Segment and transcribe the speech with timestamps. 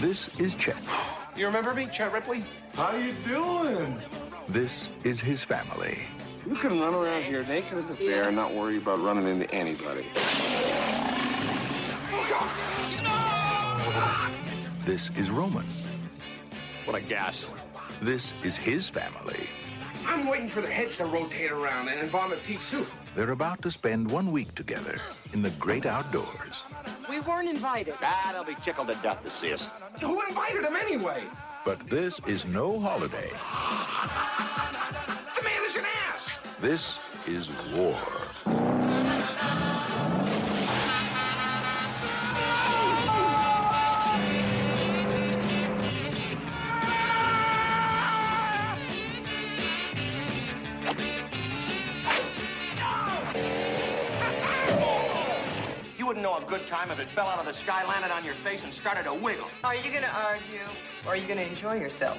[0.00, 0.76] This is Chet.
[1.36, 2.42] You remember me, Chet Ripley?
[2.72, 3.94] How you doing?
[4.48, 5.98] This is his family.
[6.48, 9.54] You can run around here naked as a bear and not worry about running into
[9.54, 10.06] anybody.
[14.86, 15.66] This is Roman.
[16.86, 17.50] What a gas.
[18.00, 19.46] This is his family.
[20.06, 22.88] I'm waiting for the heads to rotate around and embalm Pete soup.
[23.14, 24.96] They're about to spend one week together
[25.34, 26.64] in the great outdoors.
[27.10, 27.94] We weren't invited.
[28.02, 29.68] Ah, they'll be tickled to death to see us.
[30.00, 31.24] Who invited him anyway?
[31.64, 33.30] But this is no holiday.
[35.34, 36.30] The man is an ass.
[36.60, 37.98] This is war.
[56.10, 58.34] Wouldn't know a good time if it fell out of the sky, landed on your
[58.34, 59.46] face, and started to wiggle.
[59.62, 60.58] Are you going to argue
[61.06, 62.18] or are you going to enjoy yourself?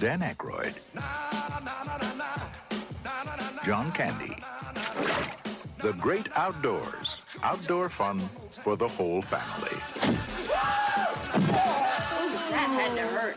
[0.00, 0.74] Dan Aykroyd.
[3.64, 4.36] John Candy.
[5.78, 7.18] The Great Outdoors.
[7.44, 8.18] Outdoor fun
[8.64, 9.78] for the whole family.
[12.50, 13.36] That had to hurt.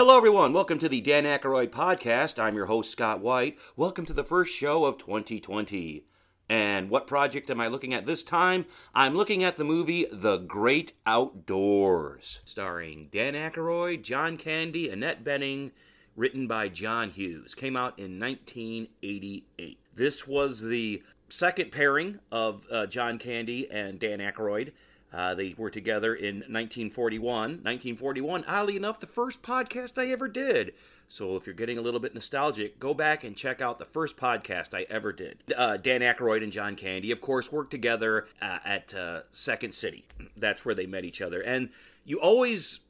[0.00, 0.54] Hello, everyone.
[0.54, 2.38] Welcome to the Dan Aykroyd podcast.
[2.38, 3.58] I'm your host, Scott White.
[3.76, 6.06] Welcome to the first show of 2020.
[6.48, 8.64] And what project am I looking at this time?
[8.94, 15.72] I'm looking at the movie The Great Outdoors, starring Dan Aykroyd, John Candy, Annette Bening,
[16.16, 17.54] written by John Hughes.
[17.54, 19.80] Came out in 1988.
[19.94, 24.72] This was the second pairing of uh, John Candy and Dan Aykroyd.
[25.12, 27.32] Uh, they were together in 1941.
[27.32, 30.74] 1941, oddly enough, the first podcast I ever did.
[31.08, 34.16] So if you're getting a little bit nostalgic, go back and check out the first
[34.16, 35.38] podcast I ever did.
[35.56, 40.06] Uh, Dan Aykroyd and John Candy, of course, worked together uh, at uh, Second City.
[40.36, 41.40] That's where they met each other.
[41.40, 41.70] And
[42.04, 42.80] you always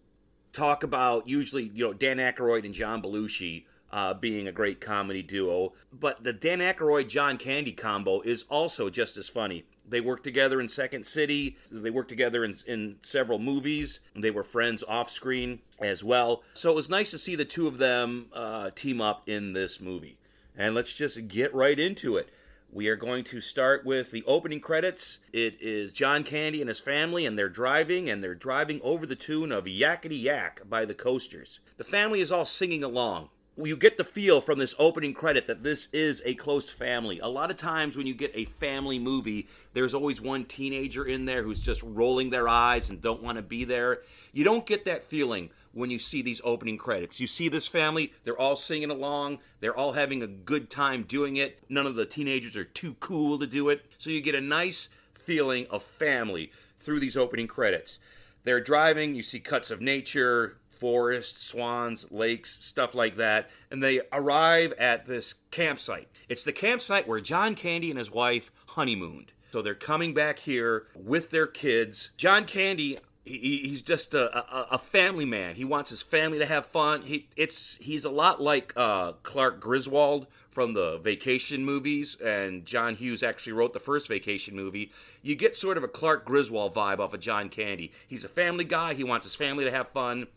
[0.52, 5.22] talk about, usually, you know, Dan Aykroyd and John Belushi uh, being a great comedy
[5.22, 5.72] duo.
[5.92, 9.64] But the Dan Aykroyd John Candy combo is also just as funny.
[9.90, 11.56] They worked together in Second City.
[11.70, 14.00] They worked together in, in several movies.
[14.14, 16.42] They were friends off screen as well.
[16.54, 19.80] So it was nice to see the two of them uh, team up in this
[19.80, 20.16] movie.
[20.56, 22.28] And let's just get right into it.
[22.72, 25.18] We are going to start with the opening credits.
[25.32, 29.16] It is John Candy and his family, and they're driving, and they're driving over the
[29.16, 31.58] tune of Yakety Yak by the Coasters.
[31.78, 35.62] The family is all singing along you get the feel from this opening credit that
[35.62, 37.18] this is a close family.
[37.20, 41.24] A lot of times when you get a family movie, there's always one teenager in
[41.24, 44.02] there who's just rolling their eyes and don't want to be there.
[44.32, 47.20] You don't get that feeling when you see these opening credits.
[47.20, 51.36] You see this family, they're all singing along, they're all having a good time doing
[51.36, 51.58] it.
[51.68, 53.84] None of the teenagers are too cool to do it.
[53.98, 57.98] So you get a nice feeling of family through these opening credits.
[58.44, 63.50] They're driving, you see cuts of nature, forests, swans, lakes, stuff like that.
[63.70, 66.08] And they arrive at this campsite.
[66.28, 69.32] It's the campsite where John Candy and his wife honeymooned.
[69.52, 72.10] So they're coming back here with their kids.
[72.16, 75.56] John Candy, he, he's just a, a, a, family man.
[75.56, 77.02] He wants his family to have fun.
[77.02, 82.94] He it's he's a lot like uh, Clark Griswold from the Vacation movies, and John
[82.94, 84.92] Hughes actually wrote the first Vacation movie.
[85.20, 87.92] You get sort of a Clark Griswold vibe off of John Candy.
[88.06, 88.94] He's a family guy.
[88.94, 90.28] He wants his family to have fun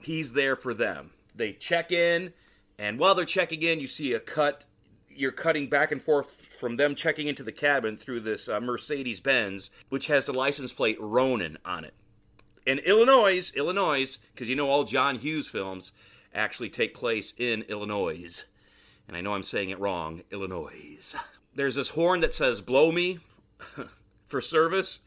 [0.00, 1.10] he's there for them.
[1.34, 2.32] They check in,
[2.78, 4.66] and while they're checking in, you see a cut.
[5.08, 9.20] You're cutting back and forth from them checking into the cabin through this uh, Mercedes
[9.20, 11.94] Benz, which has the license plate Ronin on it.
[12.64, 15.92] In Illinois, Illinois, because you know all John Hughes films
[16.34, 18.44] actually take place in Illinois.
[19.06, 21.14] And I know I'm saying it wrong, Illinois.
[21.54, 23.20] There's this horn that says blow me
[24.26, 25.00] for service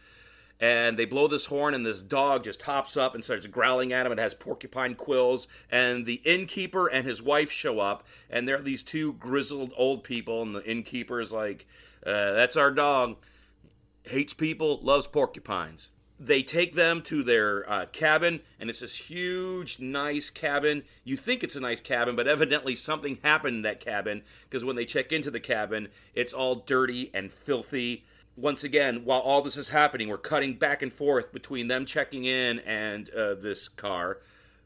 [0.60, 4.06] and they blow this horn and this dog just hops up and starts growling at
[4.06, 4.12] him.
[4.12, 8.84] It has porcupine quills and the innkeeper and his wife show up and they're these
[8.84, 11.66] two grizzled old people and the innkeeper is like
[12.06, 13.18] uh, that's our dog.
[14.04, 15.90] Hates people loves porcupines.
[16.22, 20.84] They take them to their uh, cabin and it's this huge nice cabin.
[21.06, 24.76] You think it's a nice cabin but evidently something happened in that cabin because when
[24.76, 28.04] they check into the cabin it's all dirty and filthy
[28.42, 32.26] once again, while all this is happening, we're cutting back and forth between them checking
[32.26, 34.20] in and uh, this car,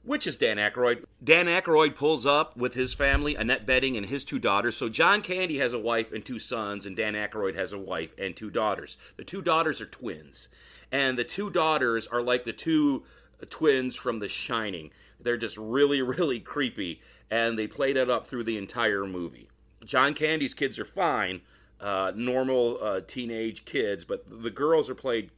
[0.04, 1.04] which is Dan Aykroyd.
[1.24, 4.78] Dan Aykroyd pulls up with his family, Annette Bening and his two daughters.
[4.78, 8.14] So John Candy has a wife and two sons, and Dan Aykroyd has a wife
[8.18, 8.98] and two daughters.
[9.18, 10.50] The two daughters are twins,
[10.92, 13.04] and the two daughters are like the two
[13.50, 14.92] twins from The Shining.
[15.20, 19.50] They're just really, really creepy, and they play that up through the entire movie.
[19.84, 21.42] John Candy's kids are fine,
[21.80, 25.30] uh, normal uh, teenage kids, but the girls are played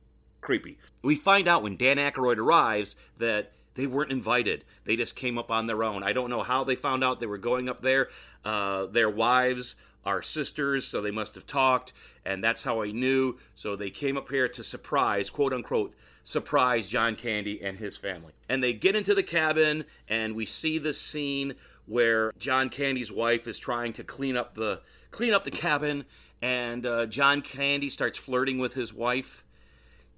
[0.42, 0.78] creepy.
[1.02, 4.64] We find out when Dan Aykroyd arrives that they weren't invited.
[4.86, 6.04] They just came up on their own.
[6.04, 8.10] I don't know how they found out they were going up there.
[8.44, 11.92] Uh, their wives are sisters, so they must have talked,
[12.24, 13.38] and that's how I knew.
[13.56, 18.34] So they came up here to surprise, quote unquote, surprise John Candy and his family.
[18.48, 21.56] And they get into the cabin, and we see this scene
[21.88, 24.82] where John Candy's wife is trying to clean up the
[25.12, 26.06] clean up the cabin,
[26.42, 29.44] and uh, John Candy starts flirting with his wife.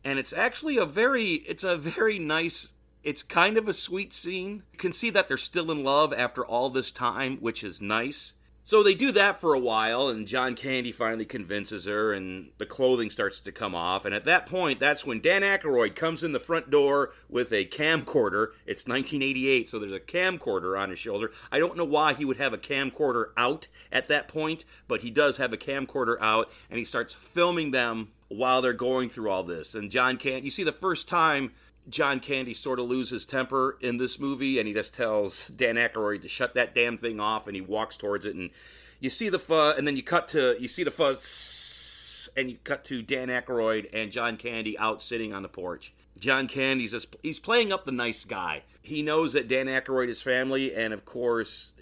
[0.04, 2.74] And it's actually a very it's a very nice
[3.04, 4.64] it's kind of a sweet scene.
[4.74, 8.34] You can see that they're still in love after all this time, which is nice.
[8.68, 12.66] So they do that for a while, and John Candy finally convinces her, and the
[12.66, 14.04] clothing starts to come off.
[14.04, 17.64] And at that point, that's when Dan Aykroyd comes in the front door with a
[17.64, 18.48] camcorder.
[18.66, 21.32] It's 1988, so there's a camcorder on his shoulder.
[21.50, 25.12] I don't know why he would have a camcorder out at that point, but he
[25.12, 29.44] does have a camcorder out, and he starts filming them while they're going through all
[29.44, 29.76] this.
[29.76, 31.54] And John Candy, you see the first time
[31.90, 36.22] John Candy sort of loses temper in this movie, and he just tells Dan Aykroyd
[36.24, 38.50] to shut that damn thing off, and he walks towards it, and
[39.00, 42.58] you see the fuzz, and then you cut to you see the fuzz, and you
[42.64, 45.94] cut to Dan Aykroyd and John Candy out sitting on the porch.
[46.20, 48.64] John Candy's just, he's playing up the nice guy.
[48.82, 51.74] He knows that Dan Aykroyd is family, and of course,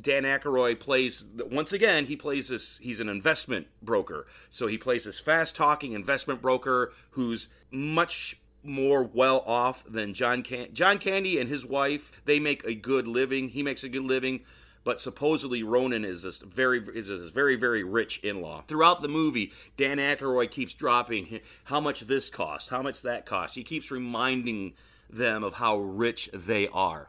[0.00, 2.06] Dan Aykroyd plays once again.
[2.06, 2.78] He plays this.
[2.78, 9.42] He's an investment broker, so he plays this fast-talking investment broker who's much more well
[9.46, 12.20] off than John Can- John Candy and his wife.
[12.24, 13.50] They make a good living.
[13.50, 14.40] He makes a good living,
[14.84, 18.64] but supposedly Roman is this very is this very very rich in-law.
[18.66, 23.54] Throughout the movie, Dan Aykroyd keeps dropping how much this cost, how much that cost.
[23.54, 24.74] He keeps reminding
[25.08, 27.08] them of how rich they are.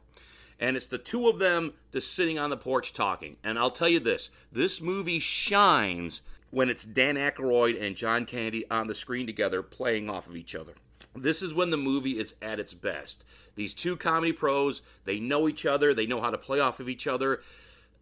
[0.59, 3.37] And it's the two of them just sitting on the porch talking.
[3.43, 8.69] And I'll tell you this this movie shines when it's Dan Aykroyd and John Candy
[8.69, 10.73] on the screen together playing off of each other.
[11.21, 13.23] This is when the movie is at its best.
[13.55, 16.89] These two comedy pros, they know each other, they know how to play off of
[16.89, 17.41] each other.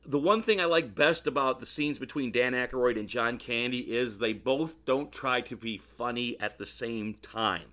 [0.06, 3.80] The one thing I like best about the scenes between Dan Aykroyd and John Candy
[3.80, 7.64] is they both don't try to be funny at the same time.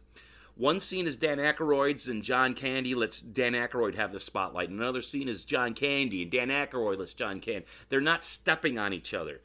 [0.56, 4.69] One scene is Dan Aykroyd's and John Candy lets Dan Aykroyd have the spotlight.
[4.69, 7.67] Another scene is John Candy and Dan Aykroyd lets John Candy.
[7.89, 9.41] They're not stepping on each other.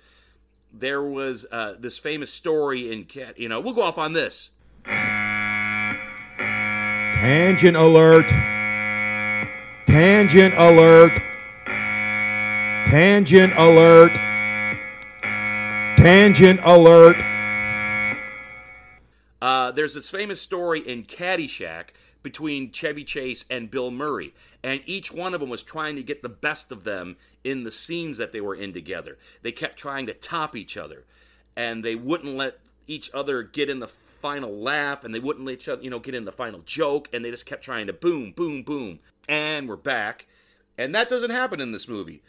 [0.71, 4.51] There was uh, this famous story in, cat, you know, we'll go off on this.
[7.27, 8.29] Tangent alert.
[9.85, 11.11] Tangent alert.
[12.89, 14.13] Tangent alert.
[15.97, 17.17] Tangent alert.
[19.41, 21.89] Uh, there's this famous story in Caddyshack
[22.23, 24.33] between Chevy Chase and Bill Murray,
[24.63, 27.71] and each one of them was trying to get the best of them in the
[27.71, 29.17] scenes that they were in together.
[29.41, 31.03] They kept trying to top each other,
[31.57, 35.53] and they wouldn't let each other get in the final laugh, and they wouldn't let
[35.53, 37.93] each other, you know, get in the final joke, and they just kept trying to
[37.93, 38.99] boom, boom, boom.
[39.29, 40.27] And we're back,
[40.77, 42.21] and that doesn't happen in this movie.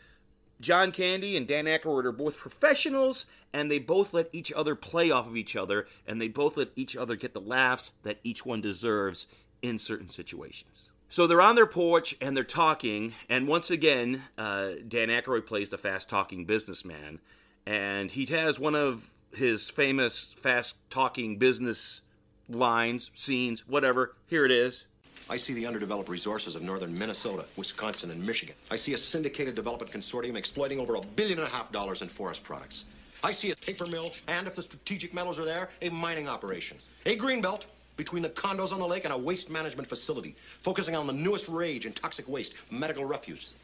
[0.60, 5.10] John Candy and Dan Aykroyd are both professionals, and they both let each other play
[5.10, 8.44] off of each other, and they both let each other get the laughs that each
[8.44, 9.26] one deserves
[9.62, 10.90] in certain situations.
[11.08, 15.70] So they're on their porch and they're talking, and once again, uh, Dan Aykroyd plays
[15.70, 17.20] the fast-talking businessman,
[17.64, 22.00] and he has one of his famous fast-talking business
[22.48, 24.14] lines, scenes, whatever.
[24.26, 24.86] Here it is.
[25.30, 28.54] I see the underdeveloped resources of northern Minnesota, Wisconsin, and Michigan.
[28.70, 32.08] I see a syndicated development consortium exploiting over a billion and a half dollars in
[32.08, 32.86] forest products.
[33.22, 36.78] I see a paper mill, and if the strategic metals are there, a mining operation.
[37.04, 37.64] A greenbelt
[37.98, 41.48] between the condos on the lake and a waste management facility, focusing on the newest
[41.48, 43.54] rage in toxic waste, medical refuse.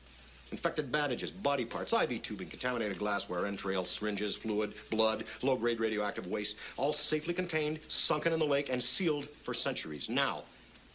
[0.54, 6.58] Infected bandages, body parts, IV tubing, contaminated glassware, entrails, syringes, fluid, blood, low-grade radioactive waste,
[6.76, 10.08] all safely contained, sunken in the lake, and sealed for centuries.
[10.08, 10.44] Now,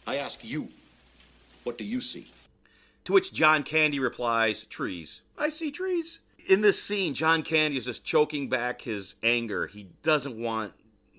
[0.06, 0.66] I ask you,
[1.64, 2.32] what do you see?
[3.04, 5.20] To which John Candy replies, Trees.
[5.36, 6.20] I see trees.
[6.48, 9.66] In this scene, John Candy is just choking back his anger.
[9.66, 10.72] He doesn't want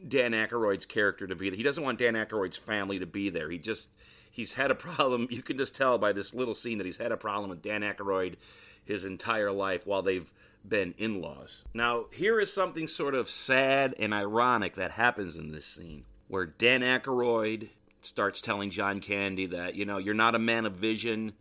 [0.07, 1.57] Dan Aykroyd's character to be there.
[1.57, 3.51] He doesn't want Dan Aykroyd's family to be there.
[3.51, 3.89] He just,
[4.31, 5.27] he's had a problem.
[5.29, 7.81] You can just tell by this little scene that he's had a problem with Dan
[7.81, 8.35] Aykroyd
[8.83, 10.31] his entire life while they've
[10.67, 11.63] been in laws.
[11.73, 16.45] Now, here is something sort of sad and ironic that happens in this scene where
[16.45, 17.69] Dan Aykroyd
[18.01, 21.33] starts telling John Candy that, you know, you're not a man of vision,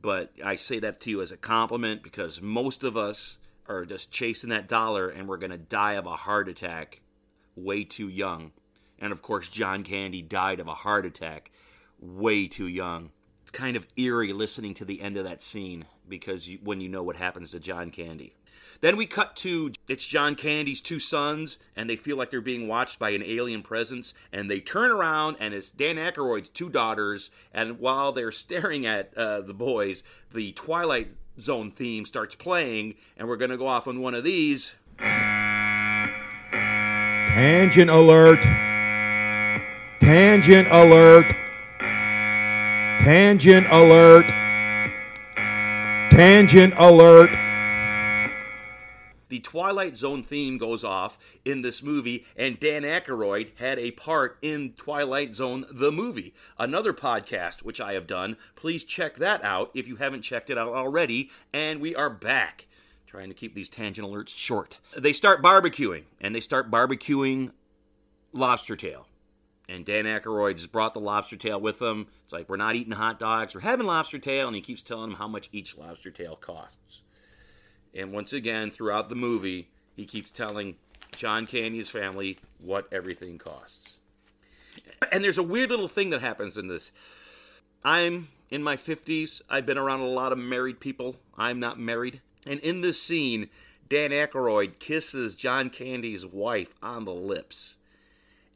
[0.00, 4.10] but I say that to you as a compliment because most of us are just
[4.10, 7.00] chasing that dollar and we're going to die of a heart attack
[7.56, 8.52] way too young.
[8.98, 11.50] And of course, John Candy died of a heart attack
[12.04, 13.10] way too young.
[13.42, 16.88] It's kind of eerie listening to the end of that scene because you, when you
[16.88, 18.34] know what happens to John Candy.
[18.80, 22.68] Then we cut to it's John Candy's two sons, and they feel like they're being
[22.68, 27.30] watched by an alien presence, and they turn around, and it's Dan Aykroyd's two daughters,
[27.52, 33.28] and while they're staring at uh, the boys, the Twilight Zone theme starts playing, and
[33.28, 34.74] we're gonna go off on one of these.
[37.34, 38.42] Tangent alert.
[40.00, 41.43] Tangent alert.
[43.02, 44.26] Tangent alert.
[46.10, 47.30] Tangent alert.
[49.28, 54.38] the Twilight Zone theme goes off in this movie, and Dan Aykroyd had a part
[54.42, 56.34] in Twilight Zone the movie.
[56.56, 58.36] Another podcast which I have done.
[58.54, 61.30] Please check that out if you haven't checked it out already.
[61.52, 62.68] And we are back.
[63.06, 64.78] Trying to keep these tangent alerts short.
[64.96, 67.50] They start barbecuing, and they start barbecuing
[68.32, 69.08] lobster tail.
[69.68, 72.08] And Dan Aykroyd just brought the lobster tail with him.
[72.24, 75.10] It's like, we're not eating hot dogs, we're having lobster tail, and he keeps telling
[75.10, 77.02] them how much each lobster tail costs.
[77.94, 80.76] And once again, throughout the movie, he keeps telling
[81.16, 83.98] John Candy's family what everything costs.
[85.12, 86.92] And there's a weird little thing that happens in this.
[87.84, 89.42] I'm in my 50s.
[89.48, 91.16] I've been around a lot of married people.
[91.36, 92.20] I'm not married.
[92.46, 93.48] And in this scene,
[93.88, 97.76] Dan Aykroyd kisses John Candy's wife on the lips.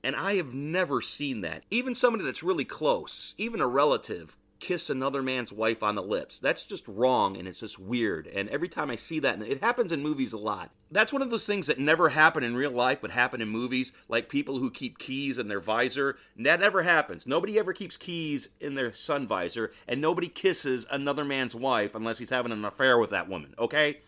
[0.02, 1.64] And I have never seen that.
[1.70, 6.38] Even somebody that's really close, even a relative, kiss another man's wife on the lips.
[6.38, 8.26] That's just wrong and it's just weird.
[8.26, 10.70] And every time I see that, and it happens in movies a lot.
[10.90, 13.92] That's one of those things that never happen in real life but happen in movies,
[14.08, 16.16] like people who keep keys in their visor.
[16.36, 17.26] That never happens.
[17.26, 22.18] Nobody ever keeps keys in their sun visor, and nobody kisses another man's wife unless
[22.18, 24.00] he's having an affair with that woman, okay?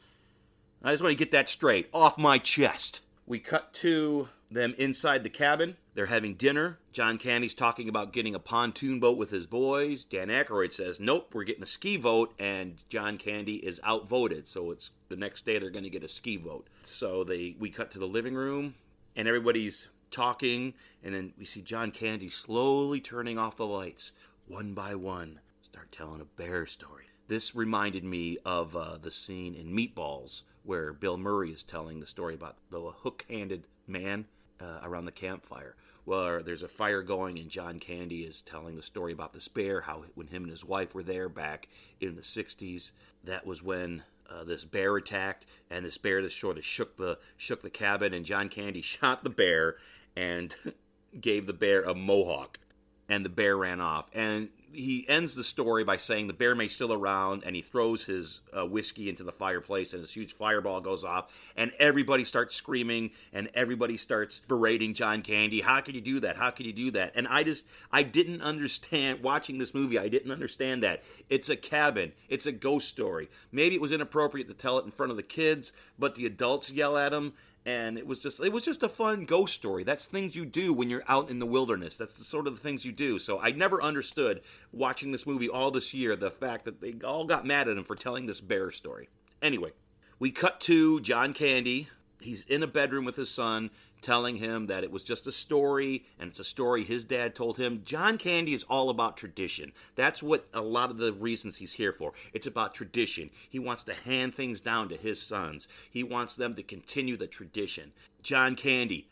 [0.83, 3.03] I just want to get that straight off my chest.
[3.31, 5.77] We cut to them inside the cabin.
[5.95, 6.81] They're having dinner.
[6.93, 10.03] John Candy's talking about getting a pontoon boat with his boys.
[10.03, 14.49] Dan Aykroyd says, "Nope, we're getting a ski vote," and John Candy is outvoted.
[14.49, 16.67] So it's the next day they're going to get a ski vote.
[16.83, 18.75] So they we cut to the living room,
[19.15, 24.11] and everybody's talking, and then we see John Candy slowly turning off the lights
[24.49, 25.39] one by one.
[25.63, 27.05] Start telling a bear story.
[27.29, 32.07] This reminded me of uh, the scene in Meatballs where Bill Murray is telling the
[32.07, 34.27] story about the hook-handed man
[34.61, 35.75] uh, around the campfire.
[36.07, 39.81] Well, there's a fire going, and John Candy is telling the story about the bear.
[39.81, 41.67] How when him and his wife were there back
[42.01, 42.93] in the '60s,
[43.25, 47.19] that was when uh, this bear attacked, and this bear just sort of shook the
[47.37, 49.75] shook the cabin, and John Candy shot the bear
[50.15, 50.55] and
[51.21, 52.61] gave the bear a mohawk,
[53.09, 54.09] and the bear ran off.
[54.15, 58.05] And he ends the story by saying the bear may still around, and he throws
[58.05, 62.55] his uh, whiskey into the fireplace, and this huge fireball goes off, and everybody starts
[62.55, 65.61] screaming, and everybody starts berating John Candy.
[65.61, 66.37] How could you do that?
[66.37, 67.13] How could you do that?
[67.15, 69.99] And I just, I didn't understand watching this movie.
[69.99, 73.29] I didn't understand that it's a cabin, it's a ghost story.
[73.53, 76.71] Maybe it was inappropriate to tell it in front of the kids, but the adults
[76.71, 77.33] yell at him
[77.67, 79.85] and it was just it was just a fun ghost story.
[79.85, 81.97] That's things you do when you're out in the wilderness.
[81.97, 83.19] That's the sort of the things you do.
[83.19, 84.41] So i never understood
[84.73, 87.85] watching this movie all this year the fact that they all got mad at him
[87.85, 89.09] for telling this bear story.
[89.43, 89.71] Anyway
[90.19, 91.89] we cut to john candy.
[92.21, 96.05] He's in a bedroom with his son telling him that it was just a story
[96.19, 97.83] and it's a story his dad told him.
[97.85, 99.73] John Candy is all about tradition.
[99.95, 102.13] That's what a lot of the reasons he's here for.
[102.33, 103.31] It's about tradition.
[103.49, 107.27] He wants to hand things down to his sons, he wants them to continue the
[107.27, 107.93] tradition.
[108.23, 109.09] John Candy,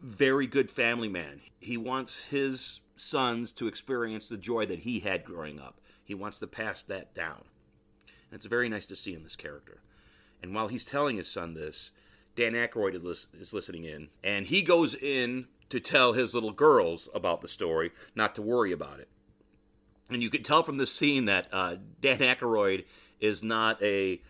[0.00, 1.40] very good family man.
[1.58, 5.80] He wants his sons to experience the joy that he had growing up.
[6.04, 7.44] He wants to pass that down.
[8.30, 9.80] And it's very nice to see in this character.
[10.42, 11.90] And while he's telling his son this,
[12.36, 12.94] Dan Aykroyd
[13.38, 17.92] is listening in, and he goes in to tell his little girls about the story,
[18.14, 19.08] not to worry about it.
[20.10, 22.84] And you can tell from this scene that uh, Dan Aykroyd
[23.20, 24.20] is not a,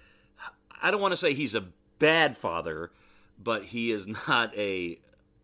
[0.82, 2.90] I don't want to say he's a bad father,
[3.42, 4.98] but he is not a,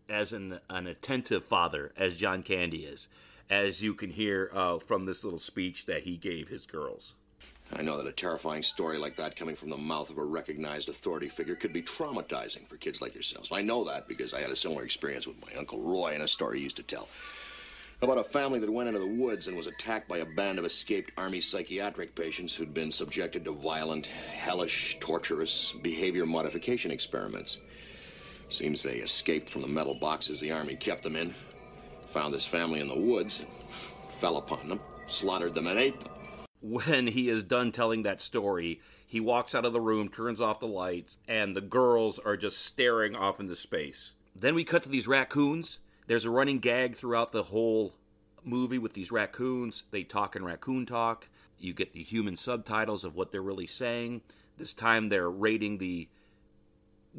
[0.07, 3.07] as an, an attentive father as John Candy is,
[3.49, 7.15] as you can hear uh, from this little speech that he gave his girls.
[7.73, 10.87] I know that a terrifying story like that coming from the mouth of a recognized
[10.87, 13.49] authority figure could be traumatizing for kids like yourselves.
[13.51, 16.27] I know that because I had a similar experience with my Uncle Roy in a
[16.27, 17.09] story he used to tell.
[18.01, 20.65] About a family that went into the woods and was attacked by a band of
[20.65, 27.57] escaped Army psychiatric patients who'd been subjected to violent, hellish, torturous behavior modification experiments.
[28.49, 31.35] Seems they escaped from the metal boxes the Army kept them in,
[32.11, 33.41] found this family in the woods,
[34.09, 36.16] fell upon them, slaughtered them, and ate them
[36.61, 40.59] when he is done telling that story, he walks out of the room, turns off
[40.59, 44.13] the lights, and the girls are just staring off into space.
[44.35, 45.79] Then we cut to these raccoons.
[46.07, 47.95] There's a running gag throughout the whole
[48.43, 49.83] movie with these raccoons.
[49.91, 51.29] They talk in raccoon talk.
[51.59, 54.21] You get the human subtitles of what they're really saying.
[54.57, 56.07] This time they're rating the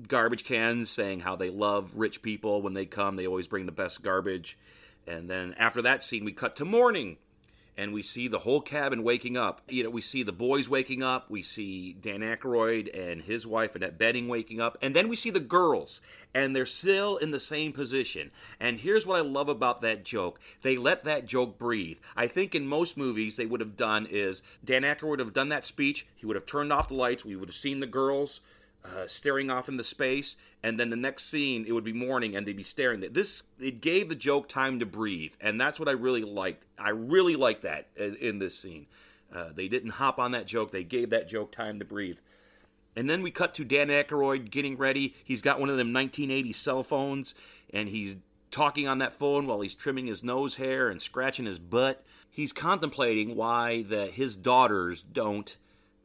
[0.06, 3.16] garbage cans, saying how they love rich people when they come.
[3.16, 4.58] They always bring the best garbage.
[5.06, 7.16] And then after that scene, we cut to morning
[7.78, 9.62] and we see the whole cabin waking up.
[9.68, 11.30] You know, we see the boys waking up.
[11.30, 15.30] We see Dan Aykroyd and his wife Annette Bening waking up, and then we see
[15.30, 16.00] the girls,
[16.34, 18.32] and they're still in the same position.
[18.58, 21.98] And here's what I love about that joke: they let that joke breathe.
[22.16, 25.48] I think in most movies they would have done is Dan Aykroyd would have done
[25.50, 26.04] that speech.
[26.16, 27.24] He would have turned off the lights.
[27.24, 28.40] We would have seen the girls.
[28.84, 32.46] Uh, staring off into space, and then the next scene it would be morning, and
[32.46, 33.00] they'd be staring.
[33.00, 36.64] This it gave the joke time to breathe, and that's what I really liked.
[36.78, 38.86] I really liked that in, in this scene.
[39.34, 42.18] Uh, they didn't hop on that joke; they gave that joke time to breathe.
[42.96, 45.14] And then we cut to Dan Aykroyd getting ready.
[45.22, 47.34] He's got one of them 1980 cell phones,
[47.72, 48.16] and he's
[48.50, 52.04] talking on that phone while he's trimming his nose hair and scratching his butt.
[52.30, 55.56] He's contemplating why that his daughters don't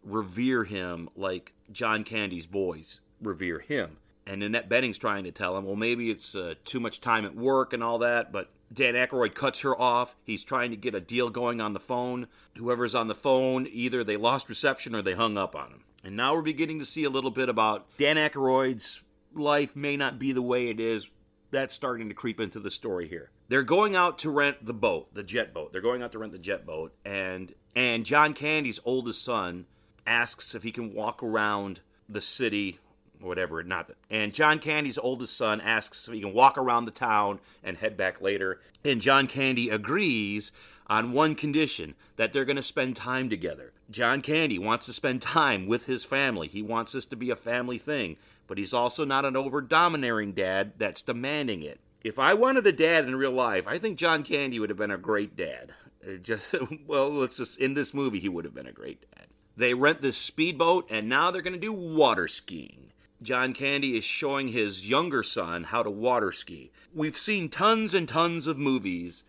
[0.04, 3.98] revere him like John Candy's boys revere him.
[4.26, 7.36] And Annette Bening's trying to tell him, well, maybe it's uh, too much time at
[7.36, 10.16] work and all that, but Dan Aykroyd cuts her off.
[10.24, 12.28] He's trying to get a deal going on the phone.
[12.58, 15.84] Whoever's on the phone, either they lost reception or they hung up on him.
[16.04, 20.20] And now we're beginning to see a little bit about Dan Aykroyd's life may not
[20.20, 21.10] be the way it is.
[21.52, 23.30] That's starting to creep into the story here.
[23.48, 25.72] They're going out to rent the boat, the jet boat.
[25.72, 29.66] They're going out to rent the jet boat, and and John Candy's oldest son
[30.06, 32.80] asks if he can walk around the city
[33.22, 36.92] or whatever not and john candy's oldest son asks if he can walk around the
[36.92, 38.60] town and head back later.
[38.84, 40.52] And john candy agrees
[40.88, 43.72] on one condition that they're going to spend time together.
[43.90, 46.50] John candy wants to spend time with his family.
[46.50, 48.18] He wants this to be a family thing
[48.48, 51.80] but he's also not an over domineering dad that's demanding it.
[52.04, 54.92] If i wanted a dad in real life i think john candy would have been
[54.92, 55.74] a great dad.
[56.22, 56.54] Just
[56.86, 60.02] well let's just in this movie he would have been a great dad they rent
[60.02, 62.92] this speedboat and now they're going to do water skiing.
[63.22, 66.72] John Candy is showing his younger son how to water ski.
[66.94, 69.24] We've seen tons and tons of movies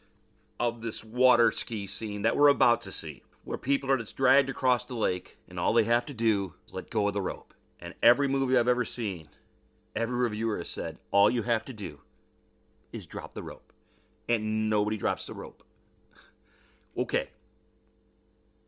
[0.58, 4.48] of this water ski scene that we're about to see, where people are just dragged
[4.50, 7.54] across the lake and all they have to do is let go of the rope.
[7.78, 9.26] And every movie I've ever seen,
[9.94, 12.00] every reviewer has said, all you have to do
[12.92, 13.72] is drop the rope.
[14.28, 15.62] And nobody drops the rope.
[16.96, 17.30] Okay,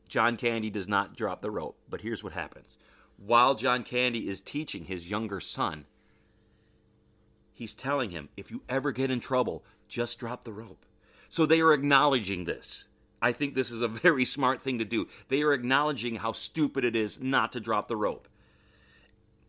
[0.09, 2.77] John Candy does not drop the rope, but here's what happens.
[3.17, 5.87] While John Candy is teaching his younger son,
[7.53, 10.85] he's telling him, if you ever get in trouble, just drop the rope.
[11.29, 12.87] So they are acknowledging this.
[13.21, 15.09] I think this is a very smart thing to do.
[15.29, 18.29] They are acknowledging how stupid it is not to drop the rope.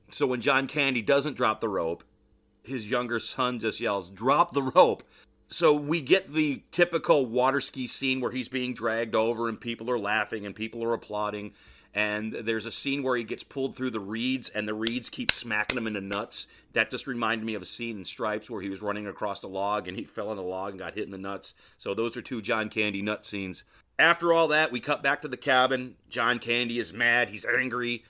[0.10, 2.04] So when John Candy doesn't drop the rope,
[2.64, 5.04] his younger son just yells, Drop the rope.
[5.50, 9.90] So we get the typical water ski scene where he's being dragged over and people
[9.90, 11.54] are laughing and people are applauding.
[11.94, 15.32] And there's a scene where he gets pulled through the reeds and the reeds keep
[15.32, 16.48] smacking him in the nuts.
[16.74, 19.48] That just reminded me of a scene in Stripes where he was running across a
[19.48, 21.54] log and he fell on a log and got hit in the nuts.
[21.78, 23.64] So those are two John Candy nut scenes.
[23.98, 25.96] After all that, we cut back to the cabin.
[26.10, 27.30] John Candy is mad.
[27.30, 28.04] He's angry.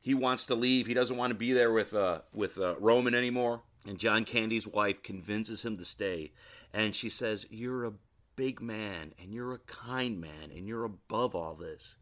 [0.00, 0.86] He wants to leave.
[0.86, 3.60] He doesn't want to be there with uh, with uh, Roman anymore.
[3.86, 6.32] And John Candy's wife convinces him to stay.
[6.72, 7.92] And she says, You're a
[8.36, 11.96] big man, and you're a kind man, and you're above all this.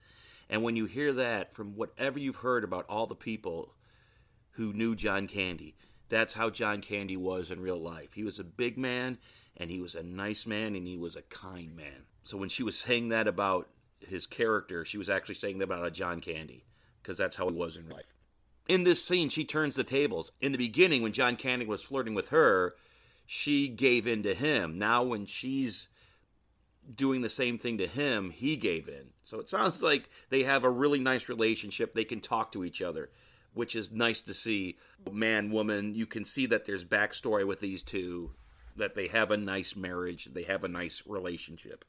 [0.48, 3.74] And when you hear that from whatever you've heard about all the people
[4.52, 5.74] who knew John Candy,
[6.09, 8.14] that's how John Candy was in real life.
[8.14, 9.18] He was a big man,
[9.57, 12.07] and he was a nice man, and he was a kind man.
[12.24, 13.68] So when she was saying that about
[14.00, 16.64] his character, she was actually saying that about a John Candy,
[17.02, 18.14] because that's how he was in life.
[18.68, 20.33] In this scene, she turns the tables.
[20.40, 22.74] In the beginning, when John Candy was flirting with her,
[23.31, 24.79] she gave in to him.
[24.79, 25.88] Now, when she's
[26.93, 29.11] doing the same thing to him, he gave in.
[29.23, 31.93] So it sounds like they have a really nice relationship.
[31.93, 33.11] They can talk to each other,
[33.53, 34.79] which is nice to see.
[35.12, 38.31] Man, woman, you can see that there's backstory with these two,
[38.77, 41.85] that they have a nice marriage, they have a nice relationship.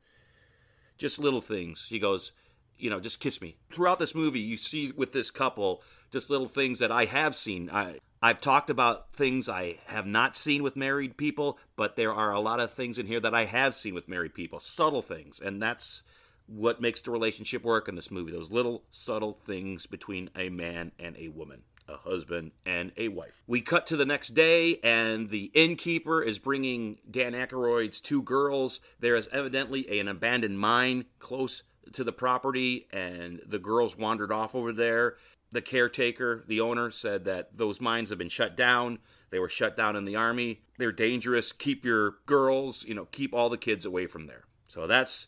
[0.97, 1.85] Just little things.
[1.87, 2.33] She goes,
[2.77, 3.55] you know, just kiss me.
[3.71, 7.69] Throughout this movie, you see with this couple just little things that I have seen.
[7.71, 12.33] I, I've talked about things I have not seen with married people, but there are
[12.33, 15.39] a lot of things in here that I have seen with married people, subtle things,
[15.39, 16.03] and that's
[16.45, 18.33] what makes the relationship work in this movie.
[18.33, 23.41] Those little subtle things between a man and a woman, a husband and a wife.
[23.47, 28.81] We cut to the next day, and the innkeeper is bringing Dan Aykroyd's two girls.
[28.99, 34.55] There is evidently an abandoned mine close to the property, and the girls wandered off
[34.55, 35.15] over there
[35.51, 38.99] the caretaker, the owner, said that those mines have been shut down.
[39.31, 40.61] They were shut down in the army.
[40.77, 41.51] They're dangerous.
[41.51, 44.45] Keep your girls, you know, keep all the kids away from there.
[44.67, 45.27] So that's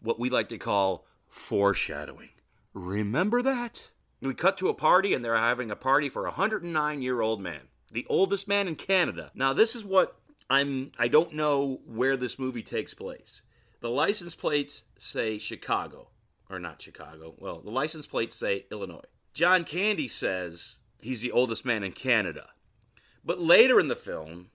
[0.00, 2.30] what we like to call foreshadowing.
[2.72, 3.90] Remember that?
[4.20, 7.40] We cut to a party, and they're having a party for a 109 year old
[7.40, 9.30] man, the oldest man in Canada.
[9.34, 10.16] Now, this is what
[10.48, 10.92] I'm.
[10.98, 13.42] I don't know where this movie takes place.
[13.80, 16.08] The license plates say Chicago,
[16.48, 17.34] or not Chicago.
[17.36, 19.04] Well, the license plates say Illinois.
[19.34, 22.50] John Candy says he's the oldest man in Canada.
[23.24, 24.50] But later in the film,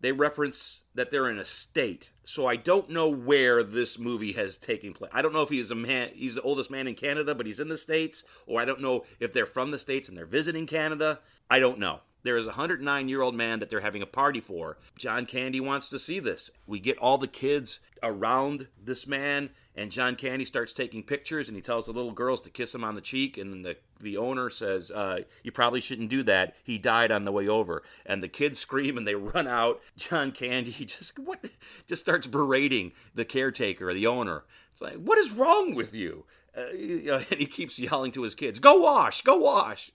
[0.00, 2.10] they reference that they're in a state.
[2.24, 5.10] So I don't know where this movie has taken place.
[5.14, 7.46] I don't know if he is a man he's the oldest man in Canada, but
[7.46, 10.26] he's in the States, or I don't know if they're from the States and they're
[10.26, 11.20] visiting Canada.
[11.48, 12.00] I don't know.
[12.22, 14.76] There is a 109 year old man that they're having a party for.
[14.96, 16.50] John Candy wants to see this.
[16.66, 21.56] We get all the kids around this man, and John Candy starts taking pictures, and
[21.56, 24.50] he tells the little girls to kiss him on the cheek, and the the owner
[24.50, 26.54] says, uh, "You probably shouldn't do that.
[26.62, 29.80] He died on the way over." And the kids scream and they run out.
[29.96, 31.44] John Candy just what
[31.86, 34.44] just starts berating the caretaker, the owner.
[34.72, 36.60] It's like, "What is wrong with you?" Uh,
[37.30, 39.90] and he keeps yelling to his kids, "Go wash, go wash."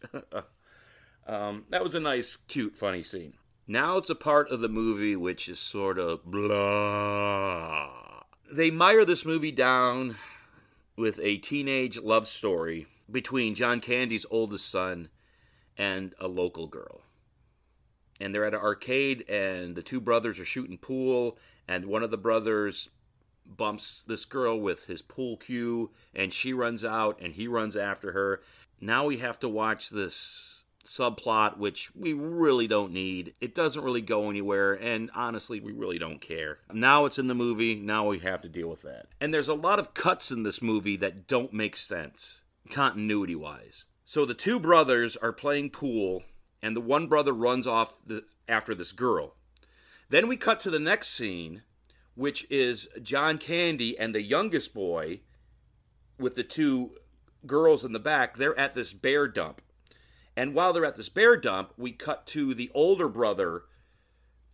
[1.28, 3.34] um, that was a nice, cute, funny scene.
[3.68, 8.07] Now it's a part of the movie which is sort of blah.
[8.50, 10.16] They mire this movie down
[10.96, 15.10] with a teenage love story between John Candy's oldest son
[15.78, 17.02] and a local girl.
[18.22, 22.10] And they're at an arcade, and the two brothers are shooting pool, and one of
[22.10, 22.90] the brothers
[23.46, 28.14] bumps this girl with his pool cue, and she runs out, and he runs after
[28.14, 28.42] her.
[28.80, 30.57] Now we have to watch this
[30.88, 33.34] subplot, which we really don't need.
[33.42, 36.60] It doesn't really go anywhere, and honestly, we really don't care.
[36.72, 39.08] Now it's in the movie, now we have to deal with that.
[39.20, 43.86] And there's a lot of cuts in this movie that don't make sense, continuity wise.
[44.06, 46.24] So the two brothers are playing pool,
[46.62, 49.36] and the one brother runs off the, after this girl.
[50.10, 51.64] Then we cut to the next scene,
[52.16, 55.20] which is John Candy and the youngest boy
[56.18, 56.92] with the two
[57.46, 58.38] girls in the back.
[58.38, 59.62] They're at this bear dump
[60.38, 63.64] and while they're at this bear dump, we cut to the older brother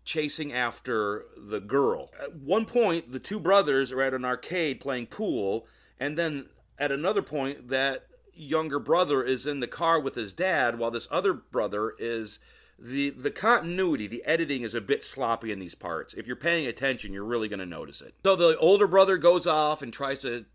[0.05, 2.09] chasing after the girl.
[2.21, 5.67] At one point, the two brothers are at an arcade playing pool,
[5.99, 6.47] and then
[6.79, 11.07] at another point, that younger brother is in the car with his dad while this
[11.11, 12.39] other brother is
[12.79, 16.15] the the continuity the editing is a bit sloppy in these parts.
[16.15, 18.15] If you're paying attention you're really going to notice it.
[18.25, 20.45] So the older brother goes off and tries to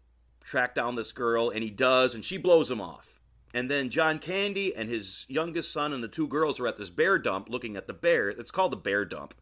[0.42, 3.17] track down this girl and he does and she blows him off
[3.54, 6.90] and then John Candy and his youngest son and the two girls are at this
[6.90, 8.28] bear dump looking at the bear.
[8.28, 9.34] It's called the bear dump.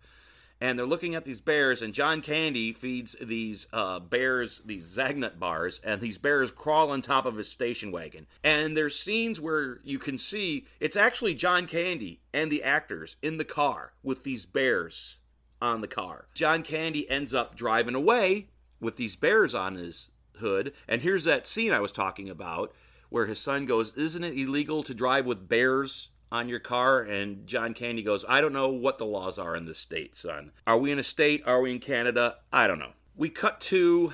[0.58, 5.38] And they're looking at these bears, and John Candy feeds these uh, bears these Zagnut
[5.38, 8.26] bars, and these bears crawl on top of his station wagon.
[8.42, 13.36] And there's scenes where you can see it's actually John Candy and the actors in
[13.36, 15.18] the car with these bears
[15.60, 16.26] on the car.
[16.32, 18.48] John Candy ends up driving away
[18.80, 22.74] with these bears on his hood, and here's that scene I was talking about
[23.16, 27.00] where his son goes, Isn't it illegal to drive with bears on your car?
[27.00, 30.52] And John Candy goes, I don't know what the laws are in this state, son.
[30.66, 31.42] Are we in a state?
[31.46, 32.36] Are we in Canada?
[32.52, 32.92] I don't know.
[33.16, 34.12] We cut to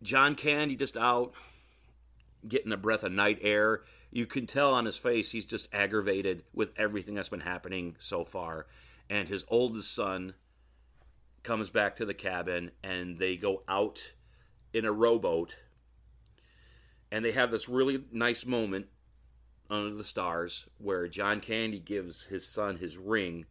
[0.00, 1.34] John Candy just out
[2.46, 3.82] getting a breath of night air.
[4.12, 8.24] You can tell on his face he's just aggravated with everything that's been happening so
[8.24, 8.68] far.
[9.10, 10.34] And his oldest son
[11.42, 14.12] comes back to the cabin and they go out
[14.72, 15.56] in a rowboat
[17.10, 18.86] and they have this really nice moment
[19.70, 23.46] under the stars where John Candy gives his son his ring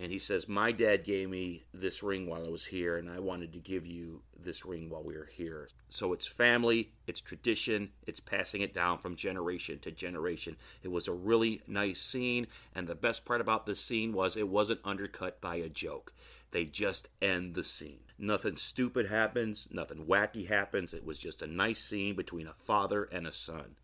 [0.00, 3.18] and he says, My dad gave me this ring while I was here, and I
[3.18, 5.68] wanted to give you this ring while we were here.
[5.88, 10.56] So it's family, it's tradition, it's passing it down from generation to generation.
[10.84, 14.48] It was a really nice scene, and the best part about this scene was it
[14.48, 16.12] wasn't undercut by a joke.
[16.50, 18.00] They just end the scene.
[18.18, 20.94] Nothing stupid happens, nothing wacky happens.
[20.94, 23.76] It was just a nice scene between a father and a son.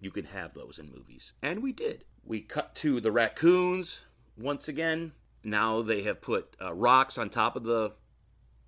[0.00, 1.32] You can have those in movies.
[1.42, 2.04] And we did.
[2.24, 4.00] We cut to the raccoons
[4.36, 5.12] once again.
[5.42, 7.92] Now they have put uh, rocks on top of the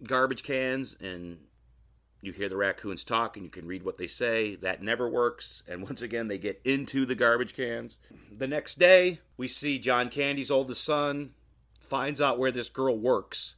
[0.02, 1.38] garbage cans, and
[2.20, 4.56] you hear the raccoons talk and you can read what they say.
[4.56, 5.62] That never works.
[5.68, 7.98] And once again, they get into the garbage cans.
[8.36, 11.34] The next day, we see John Candy's oldest son
[11.84, 13.54] finds out where this girl works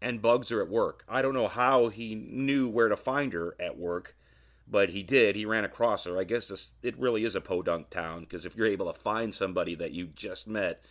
[0.00, 1.04] and bugs her at work.
[1.08, 4.16] I don't know how he knew where to find her at work,
[4.68, 5.36] but he did.
[5.36, 6.18] He ran across her.
[6.18, 9.34] I guess this, it really is a podunk town because if you're able to find
[9.34, 10.84] somebody that you just met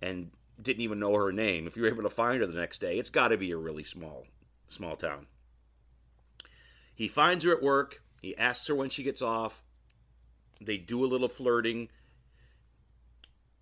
[0.00, 2.98] and didn't even know her name, if you're able to find her the next day,
[2.98, 4.26] it's got to be a really small
[4.66, 5.26] small town.
[6.94, 8.02] He finds her at work.
[8.22, 9.62] He asks her when she gets off.
[10.60, 11.88] They do a little flirting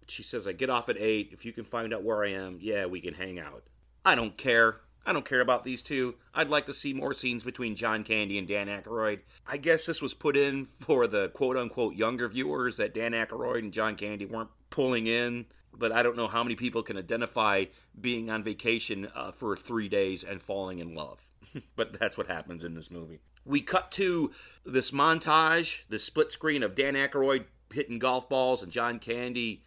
[0.09, 1.31] she says, I get off at 8.
[1.33, 3.65] If you can find out where I am, yeah, we can hang out.
[4.05, 4.81] I don't care.
[5.05, 6.15] I don't care about these two.
[6.35, 9.21] I'd like to see more scenes between John Candy and Dan Aykroyd.
[9.47, 13.61] I guess this was put in for the quote unquote younger viewers that Dan Aykroyd
[13.61, 15.47] and John Candy weren't pulling in.
[15.75, 17.65] But I don't know how many people can identify
[17.99, 21.27] being on vacation uh, for three days and falling in love.
[21.77, 23.21] but that's what happens in this movie.
[23.45, 24.31] We cut to
[24.65, 29.65] this montage, the split screen of Dan Aykroyd hitting golf balls and John Candy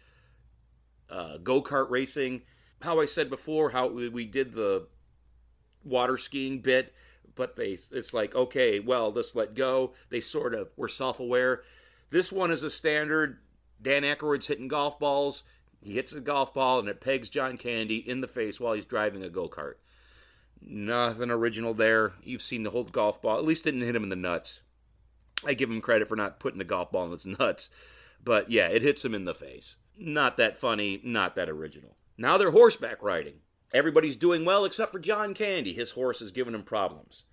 [1.10, 2.42] uh, go kart racing.
[2.82, 4.86] How I said before, how we did the
[5.82, 6.92] water skiing bit,
[7.34, 9.92] but they it's like okay, well, let's let go.
[10.10, 11.62] They sort of were self aware.
[12.10, 13.38] This one is a standard.
[13.80, 15.42] Dan Aykroyd's hitting golf balls.
[15.82, 18.84] He hits a golf ball and it pegs John Candy in the face while he's
[18.84, 19.74] driving a go kart.
[20.60, 22.14] Nothing original there.
[22.22, 23.38] You've seen the whole golf ball.
[23.38, 24.62] At least didn't hit him in the nuts.
[25.44, 27.68] I give him credit for not putting the golf ball in his nuts.
[28.22, 29.76] But yeah, it hits him in the face.
[29.98, 31.96] Not that funny, not that original.
[32.18, 33.40] Now they're horseback riding.
[33.72, 35.72] Everybody's doing well except for John Candy.
[35.72, 37.24] His horse is giving him problems.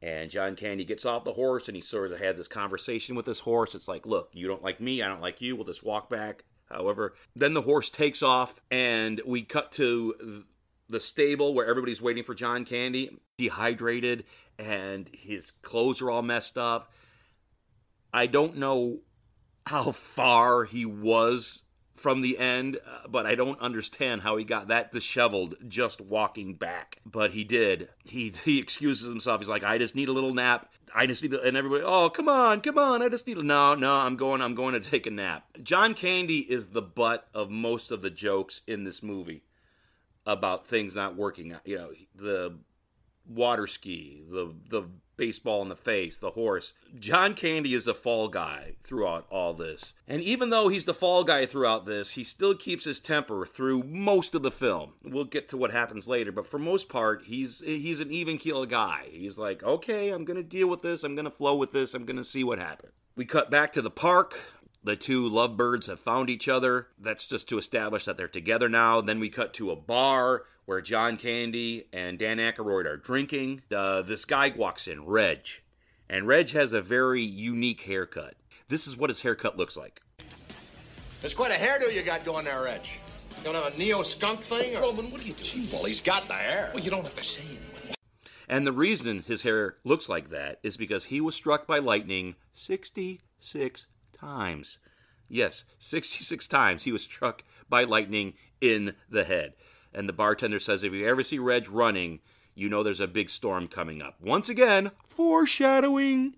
[0.00, 3.26] And John Candy gets off the horse and he sort of has this conversation with
[3.26, 3.74] his horse.
[3.74, 6.44] It's like, look, you don't like me, I don't like you, we'll just walk back.
[6.70, 10.44] However, then the horse takes off and we cut to
[10.88, 14.24] the stable where everybody's waiting for John Candy, dehydrated,
[14.58, 16.92] and his clothes are all messed up.
[18.12, 18.98] I don't know
[19.66, 21.62] how far he was
[21.94, 26.54] from the end, uh, but I don't understand how he got that disheveled just walking
[26.54, 26.98] back.
[27.06, 27.88] But he did.
[28.04, 29.40] He he excuses himself.
[29.40, 30.70] He's like, I just need a little nap.
[30.94, 33.42] I just need to, and everybody, oh come on, come on, I just need a
[33.42, 35.44] no, no, I'm going, I'm going to take a nap.
[35.60, 39.42] John Candy is the butt of most of the jokes in this movie
[40.24, 41.56] about things not working.
[41.64, 42.58] You know, the
[43.28, 44.84] water ski, the the
[45.16, 46.72] baseball in the face, the horse.
[46.98, 49.92] John Candy is the fall guy throughout all this.
[50.08, 53.84] And even though he's the fall guy throughout this, he still keeps his temper through
[53.84, 54.94] most of the film.
[55.02, 58.66] We'll get to what happens later, but for most part, he's he's an even keel
[58.66, 59.08] guy.
[59.10, 61.04] He's like, "Okay, I'm going to deal with this.
[61.04, 61.94] I'm going to flow with this.
[61.94, 64.36] I'm going to see what happens." We cut back to the park.
[64.82, 66.88] The two lovebirds have found each other.
[66.98, 69.00] That's just to establish that they're together now.
[69.00, 73.62] Then we cut to a bar where John Candy and Dan Aykroyd are drinking.
[73.74, 75.48] Uh, this guy walks in, Reg.
[76.08, 78.34] And Reg has a very unique haircut.
[78.68, 80.00] This is what his haircut looks like.
[81.22, 82.82] It's quite a hairdo you got going there, Reg.
[83.38, 84.76] You don't have a neo skunk thing?
[84.76, 84.82] Or...
[84.82, 85.68] Roman, what are you doing?
[85.72, 86.70] Well, he's got the hair.
[86.72, 87.94] Well, you don't have to say anything.
[88.48, 92.36] And the reason his hair looks like that is because he was struck by lightning
[92.52, 94.78] 66 times.
[95.28, 99.54] Yes, 66 times he was struck by lightning in the head.
[99.94, 102.20] And the bartender says, if you ever see Reg running,
[102.54, 104.20] you know there's a big storm coming up.
[104.20, 106.34] Once again, foreshadowing.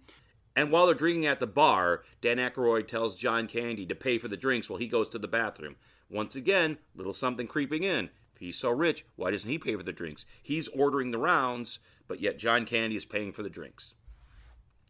[0.55, 4.29] And while they're drinking at the bar, Dan Aykroyd tells John Candy to pay for
[4.29, 5.77] the drinks while he goes to the bathroom.
[6.09, 8.11] Once again, little something creeping in.
[8.35, 10.27] If he's so rich, why doesn't he pay for the drinks?
[10.42, 13.95] He's ordering the rounds, but yet John Candy is paying for the drinks.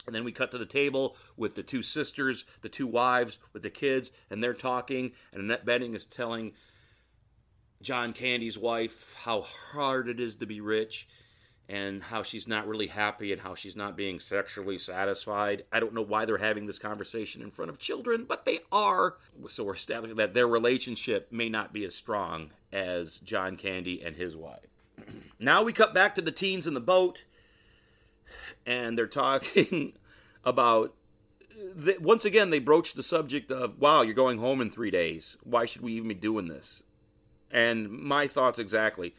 [0.06, 3.62] And then we cut to the table with the two sisters, the two wives, with
[3.62, 5.12] the kids, and they're talking.
[5.32, 6.52] And Annette Bening is telling
[7.82, 11.06] John Candy's wife how hard it is to be rich
[11.68, 15.64] and how she's not really happy and how she's not being sexually satisfied.
[15.72, 19.16] I don't know why they're having this conversation in front of children, but they are.
[19.48, 24.14] So we're establishing that their relationship may not be as strong as John Candy and
[24.16, 24.68] his wife.
[25.40, 27.24] now we cut back to the teens in the boat
[28.64, 29.94] and they're talking
[30.44, 30.94] about
[32.00, 35.64] once again they broach the subject of wow you're going home in three days why
[35.64, 36.82] should we even be doing this
[37.50, 39.14] and my thoughts exactly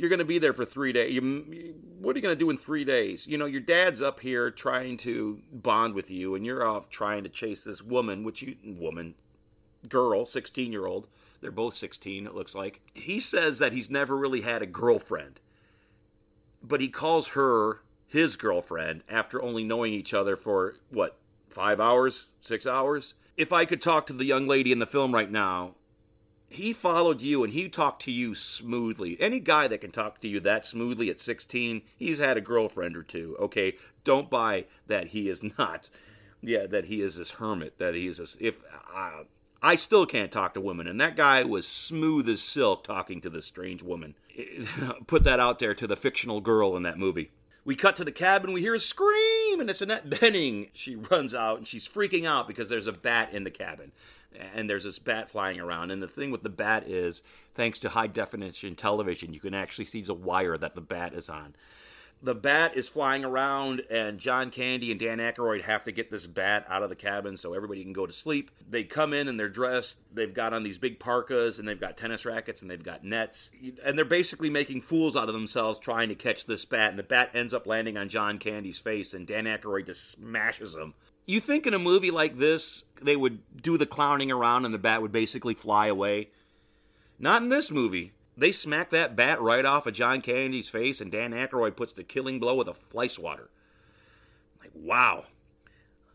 [0.00, 2.48] you're going to be there for three days you, what are you going to do
[2.48, 3.26] in three days?
[3.26, 7.22] You know your dad's up here trying to bond with you and you're off trying
[7.24, 9.14] to chase this woman which you woman
[9.88, 11.06] girl 16 year old
[11.40, 12.80] they're both 16 it looks like.
[12.94, 15.40] He says that he's never really had a girlfriend
[16.62, 21.18] but he calls her his girlfriend after only knowing each other for what
[21.50, 23.12] five hours six hours?
[23.36, 25.74] If i could talk to the young lady in the film right now
[26.50, 30.28] he followed you and he talked to you smoothly any guy that can talk to
[30.28, 35.08] you that smoothly at 16 he's had a girlfriend or two okay don't buy that
[35.08, 35.88] he is not
[36.42, 38.58] yeah that he is this hermit that he is this if
[38.94, 39.22] uh,
[39.62, 43.28] I still can't talk to women, and that guy was smooth as silk talking to
[43.28, 44.14] this strange woman.
[45.06, 47.30] Put that out there to the fictional girl in that movie.
[47.62, 50.70] We cut to the cabin, we hear a scream, and it's Annette Bening.
[50.72, 53.92] She runs out and she's freaking out because there's a bat in the cabin.
[54.54, 55.90] And there's this bat flying around.
[55.90, 57.22] And the thing with the bat is,
[57.54, 61.28] thanks to high definition television, you can actually see the wire that the bat is
[61.28, 61.54] on.
[62.22, 66.26] the bat is flying around, and John Candy and Dan Aykroyd have to get this
[66.26, 68.50] bat out of the cabin so everybody can go to sleep.
[68.68, 70.00] They come in and they're dressed.
[70.12, 73.50] They've got on these big parkas, and they've got tennis rackets, and they've got nets.
[73.84, 76.90] And they're basically making fools out of themselves trying to catch this bat.
[76.90, 80.74] And the bat ends up landing on John Candy's face, and Dan Aykroyd just smashes
[80.74, 80.94] him.
[81.30, 84.78] You think in a movie like this, they would do the clowning around and the
[84.78, 86.30] bat would basically fly away?
[87.20, 88.12] Not in this movie.
[88.36, 92.02] They smack that bat right off of John Candy's face, and Dan Aykroyd puts the
[92.02, 93.48] killing blow with a fly swatter.
[94.60, 95.26] Like, wow.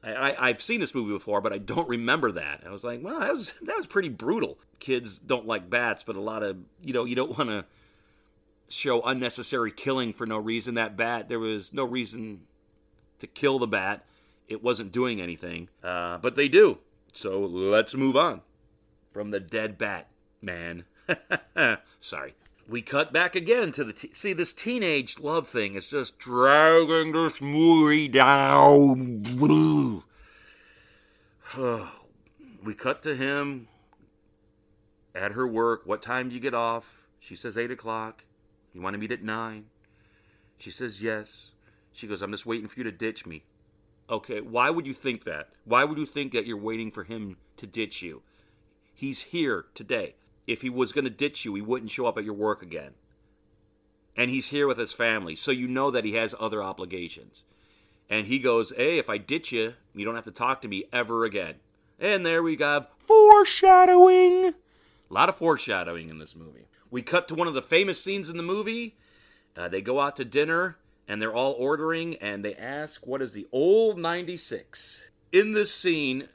[0.04, 2.64] I, have seen this movie before, but I don't remember that.
[2.66, 4.60] I was like, well, that was that was pretty brutal.
[4.80, 7.66] Kids don't like bats, but a lot of you know you don't want to
[8.68, 10.76] show unnecessary killing for no reason.
[10.76, 12.42] That bat, there was no reason
[13.20, 14.06] to kill the bat.
[14.48, 16.80] It wasn't doing anything, uh, but they do.
[17.12, 18.42] So let's move on
[19.12, 20.08] from the dead bat
[20.42, 20.86] man.
[22.00, 22.36] Sorry.
[22.68, 27.12] We cut back again to the te- see this teenage love thing is just dragging
[27.12, 29.22] this movie down.
[32.64, 33.68] we cut to him
[35.14, 35.84] at her work.
[35.86, 37.06] What time do you get off?
[37.20, 38.24] She says eight o'clock.
[38.74, 39.66] You want to meet at nine?
[40.58, 41.52] She says yes.
[41.94, 43.44] She goes, I'm just waiting for you to ditch me.
[44.10, 45.50] Okay, why would you think that?
[45.64, 48.22] Why would you think that you're waiting for him to ditch you?
[48.94, 50.16] He's here today
[50.48, 52.92] if he was going to ditch you, he wouldn't show up at your work again.
[54.16, 57.44] And he's here with his family, so you know that he has other obligations.
[58.10, 60.86] And he goes, Hey, if I ditch you, you don't have to talk to me
[60.94, 61.56] ever again.
[62.00, 62.86] And there we go.
[63.00, 64.54] Foreshadowing!
[65.10, 66.68] A lot of foreshadowing in this movie.
[66.92, 68.96] We cut to one of the famous scenes in the movie.
[69.56, 73.34] Uh, they go out to dinner, and they're all ordering, and they ask, What is
[73.34, 75.06] the old 96?
[75.32, 76.30] In this scene,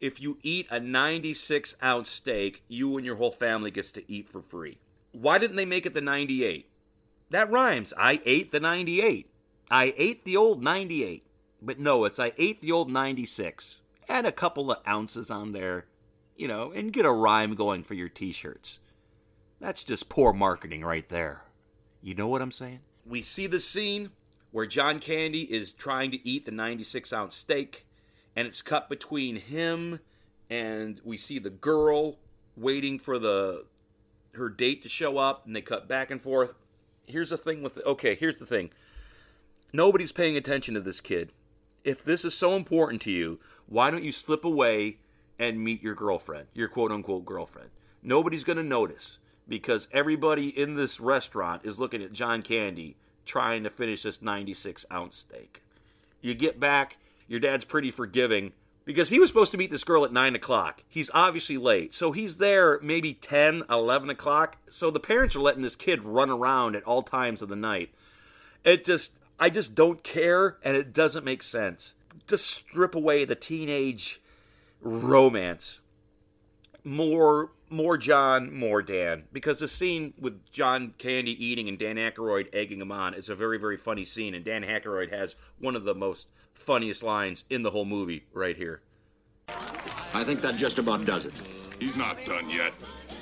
[0.00, 4.28] if you eat a 96 ounce steak, you and your whole family gets to eat
[4.28, 4.78] for free.
[5.12, 6.68] Why didn't they make it the 98?
[7.30, 7.92] That rhymes.
[7.96, 9.30] I ate the 98.
[9.70, 11.24] I ate the old 98.
[11.62, 13.80] But no, it's I ate the old 96.
[14.08, 15.86] Add a couple of ounces on there,
[16.36, 18.80] you know, and get a rhyme going for your t shirts.
[19.60, 21.42] That's just poor marketing right there.
[22.02, 22.80] You know what I'm saying?
[23.10, 24.10] We see the scene
[24.52, 27.84] where John Candy is trying to eat the 96 ounce steak
[28.36, 29.98] and it's cut between him
[30.48, 32.18] and we see the girl
[32.56, 33.66] waiting for the
[34.34, 36.54] her date to show up and they cut back and forth.
[37.04, 38.70] Here's the thing with okay here's the thing.
[39.72, 41.32] Nobody's paying attention to this kid.
[41.82, 44.98] If this is so important to you why don't you slip away
[45.36, 47.70] and meet your girlfriend your quote unquote girlfriend?
[48.04, 49.18] Nobody's going to notice
[49.50, 54.86] because everybody in this restaurant is looking at john candy trying to finish this 96
[54.90, 55.60] ounce steak
[56.22, 56.96] you get back
[57.28, 58.52] your dad's pretty forgiving
[58.84, 60.82] because he was supposed to meet this girl at 9 o'clock.
[60.88, 61.94] He's obviously late.
[61.94, 64.56] So he's there maybe 10, 11 o'clock.
[64.68, 67.90] So the parents are letting this kid run around at all times of the night.
[68.64, 71.94] It just, I just don't care and it doesn't make sense.
[72.26, 74.20] Just strip away the teenage
[74.80, 75.80] romance.
[76.84, 79.24] More more John, more Dan.
[79.32, 83.34] Because the scene with John Candy eating and Dan Aykroyd egging him on is a
[83.34, 84.34] very, very funny scene.
[84.34, 88.56] And Dan Aykroyd has one of the most funniest lines in the whole movie right
[88.56, 88.82] here.
[90.12, 91.34] I think that just about does it.
[91.78, 92.74] He's not done yet.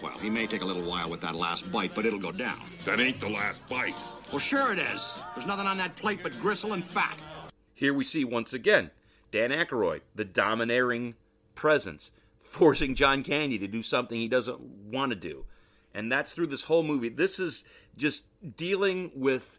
[0.02, 2.60] Well, he may take a little while with that last bite, but it'll go down.
[2.84, 3.96] That ain't the last bite.
[4.30, 5.18] Well, sure it is.
[5.34, 7.18] There's nothing on that plate but gristle and fat.
[7.74, 8.90] Here we see once again
[9.30, 11.14] Dan Aykroyd, the domineering
[11.54, 12.10] presence,
[12.50, 15.44] forcing John Candy to do something he doesn't want to do.
[15.94, 17.08] And that's through this whole movie.
[17.08, 17.64] This is
[17.96, 18.24] just
[18.56, 19.58] dealing with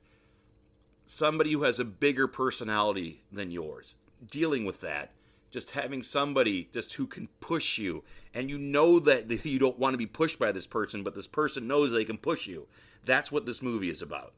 [1.05, 3.97] somebody who has a bigger personality than yours.
[4.25, 5.11] Dealing with that.
[5.51, 8.03] Just having somebody just who can push you.
[8.33, 11.27] And you know that you don't want to be pushed by this person, but this
[11.27, 12.67] person knows they can push you.
[13.03, 14.33] That's what this movie is about.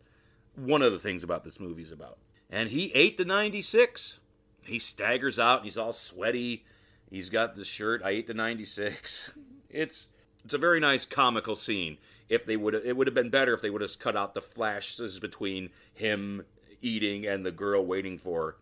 [0.56, 2.18] One of the things about this movie is about.
[2.50, 4.20] And he ate the 96.
[4.64, 6.66] He staggers out and he's all sweaty.
[7.12, 8.02] He's got the shirt.
[8.04, 9.32] I ate the 96.
[9.70, 10.08] It's
[10.44, 11.98] it's a very nice comical scene.
[12.30, 14.42] If they would it would have been better if they would have cut out the
[14.42, 16.46] flashes between him
[16.82, 18.58] eating and the girl waiting for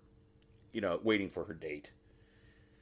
[0.72, 1.92] you know, waiting for her date.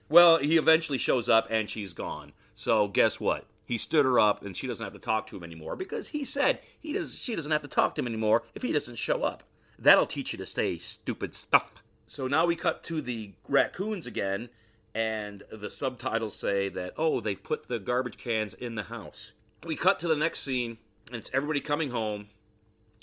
[0.09, 2.33] Well, he eventually shows up and she's gone.
[2.55, 3.45] So guess what?
[3.65, 6.23] He stood her up and she doesn't have to talk to him anymore because he
[6.23, 9.23] said he does she doesn't have to talk to him anymore if he doesn't show
[9.23, 9.43] up.
[9.77, 11.83] That'll teach you to say stupid stuff.
[12.07, 14.49] So now we cut to the raccoons again
[14.97, 19.33] and the subtitles say that oh they put the garbage cans in the house.
[19.63, 20.79] We cut to the next scene
[21.11, 22.29] and it's everybody coming home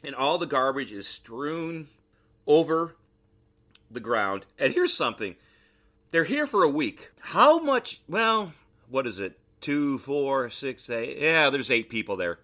[0.05, 1.87] and all the garbage is strewn
[2.49, 2.97] over
[3.89, 4.45] the ground.
[4.59, 5.37] And here's something.
[6.11, 7.13] They're here for a week.
[7.21, 8.55] How much well
[8.91, 9.39] what is it?
[9.61, 12.41] Two four six eight yeah there's eight people there.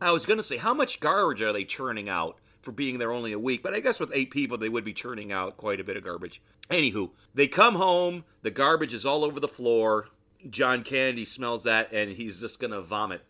[0.00, 3.12] I was going to say how much garbage are they churning out for being there
[3.12, 5.80] only a week, but I guess with eight people, they would be churning out quite
[5.80, 6.42] a bit of garbage.
[6.70, 10.08] Anywho, they come home, the garbage is all over the floor.
[10.48, 13.22] John Candy smells that, and he's just gonna vomit.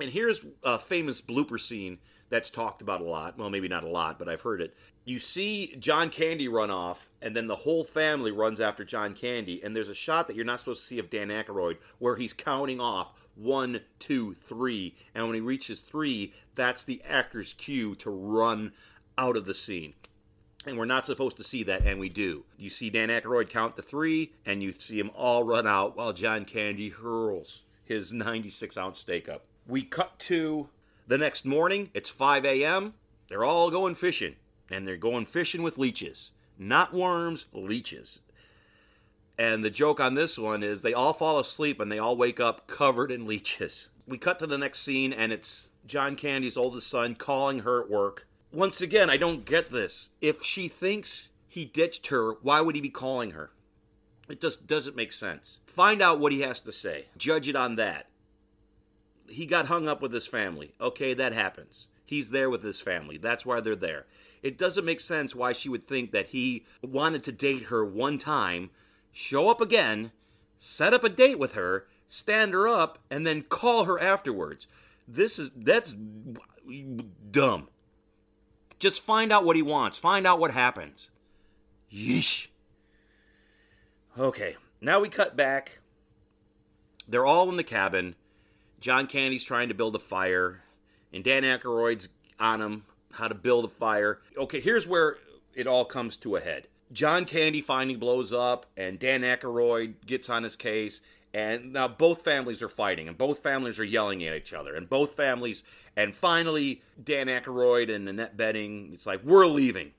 [0.00, 1.98] And here's a famous blooper scene
[2.28, 3.38] that's talked about a lot.
[3.38, 4.74] Well, maybe not a lot, but I've heard it.
[5.04, 9.62] You see John Candy run off, and then the whole family runs after John Candy,
[9.62, 12.32] and there's a shot that you're not supposed to see of Dan Aykroyd where he's
[12.32, 18.10] counting off one, two, three, and when he reaches three, that's the actor's cue to
[18.10, 18.72] run
[19.18, 19.94] out of the scene.
[20.66, 22.44] And we're not supposed to see that, and we do.
[22.58, 26.12] You see Dan Aykroyd count to three, and you see him all run out while
[26.12, 29.44] John Candy hurls his 96 ounce steak up.
[29.66, 30.68] We cut to
[31.06, 31.90] the next morning.
[31.94, 32.94] It's 5 a.m.
[33.28, 34.36] They're all going fishing,
[34.68, 36.32] and they're going fishing with leeches.
[36.58, 38.20] Not worms, leeches.
[39.38, 42.40] And the joke on this one is they all fall asleep and they all wake
[42.40, 43.88] up covered in leeches.
[44.06, 47.90] We cut to the next scene, and it's John Candy's oldest son calling her at
[47.90, 48.26] work.
[48.52, 50.10] Once again, I don't get this.
[50.20, 53.50] If she thinks he ditched her, why would he be calling her?
[54.28, 55.58] It just doesn't make sense.
[55.66, 57.06] Find out what he has to say.
[57.16, 58.06] Judge it on that.
[59.28, 60.74] He got hung up with his family.
[60.80, 61.88] Okay, that happens.
[62.04, 63.18] He's there with his family.
[63.18, 64.06] That's why they're there.
[64.42, 68.18] It doesn't make sense why she would think that he wanted to date her one
[68.18, 68.70] time,
[69.16, 70.12] show up again,
[70.58, 74.66] set up a date with her, stand her up, and then call her afterwards.
[75.08, 75.96] This is that's
[77.30, 77.68] dumb.
[78.78, 79.96] Just find out what he wants.
[79.96, 81.08] Find out what happens.
[81.90, 82.48] Yeesh.
[84.18, 85.78] Okay, now we cut back.
[87.08, 88.16] They're all in the cabin.
[88.80, 90.62] John Candy's trying to build a fire,
[91.12, 94.20] and Dan Aykroyd's on him how to build a fire.
[94.36, 95.16] Okay, here's where
[95.54, 96.68] it all comes to a head.
[96.92, 101.00] John Candy finally blows up, and Dan Aykroyd gets on his case,
[101.34, 104.88] and now both families are fighting, and both families are yelling at each other, and
[104.88, 105.62] both families,
[105.96, 109.92] and finally Dan Aykroyd and Annette Bening, it's like we're leaving.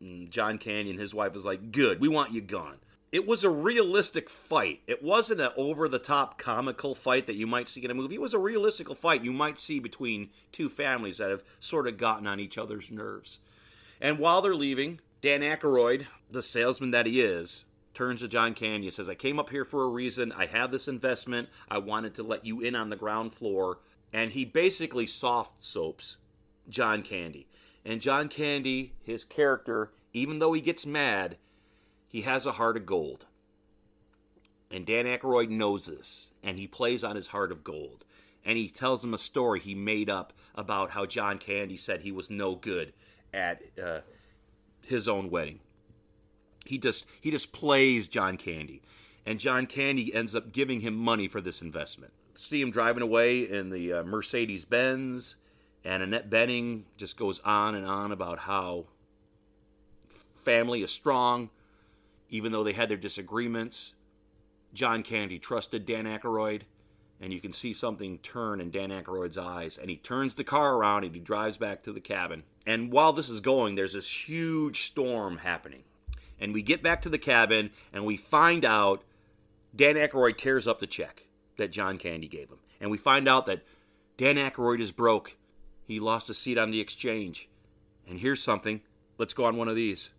[0.00, 2.78] And John Candy and his wife is like, "Good, we want you gone."
[3.10, 4.80] It was a realistic fight.
[4.86, 8.16] It wasn't an over the top comical fight that you might see in a movie.
[8.16, 11.96] It was a realistic fight you might see between two families that have sort of
[11.96, 13.38] gotten on each other's nerves.
[14.00, 17.64] And while they're leaving, Dan Aykroyd, the salesman that he is,
[17.94, 20.32] turns to John Candy and says, I came up here for a reason.
[20.32, 21.48] I have this investment.
[21.66, 23.78] I wanted to let you in on the ground floor.
[24.12, 26.18] And he basically soft soaps
[26.68, 27.46] John Candy.
[27.86, 31.38] And John Candy, his character, even though he gets mad,
[32.06, 33.24] he has a heart of gold.
[34.70, 38.04] And Dan Aykroyd knows this, and he plays on his heart of gold.
[38.44, 42.12] And he tells him a story he made up about how John Candy said he
[42.12, 42.92] was no good
[43.32, 44.00] at uh,
[44.86, 45.60] his own wedding.
[46.64, 48.82] He just he just plays John Candy,
[49.26, 52.12] and John Candy ends up giving him money for this investment.
[52.36, 55.36] See him driving away in the uh, Mercedes Benz,
[55.84, 58.86] and Annette Bening just goes on and on about how
[60.42, 61.50] family is strong,
[62.30, 63.94] even though they had their disagreements.
[64.72, 66.62] John Candy trusted Dan Aykroyd,
[67.20, 69.78] and you can see something turn in Dan Aykroyd's eyes.
[69.78, 72.42] And he turns the car around and he drives back to the cabin.
[72.66, 75.84] And while this is going, there's this huge storm happening.
[76.38, 79.04] And we get back to the cabin and we find out
[79.74, 81.24] Dan Aykroyd tears up the check
[81.56, 82.58] that John Candy gave him.
[82.80, 83.62] And we find out that
[84.16, 85.36] Dan Aykroyd is broke.
[85.86, 87.48] He lost a seat on the exchange.
[88.08, 88.80] And here's something.
[89.18, 90.10] Let's go on one of these.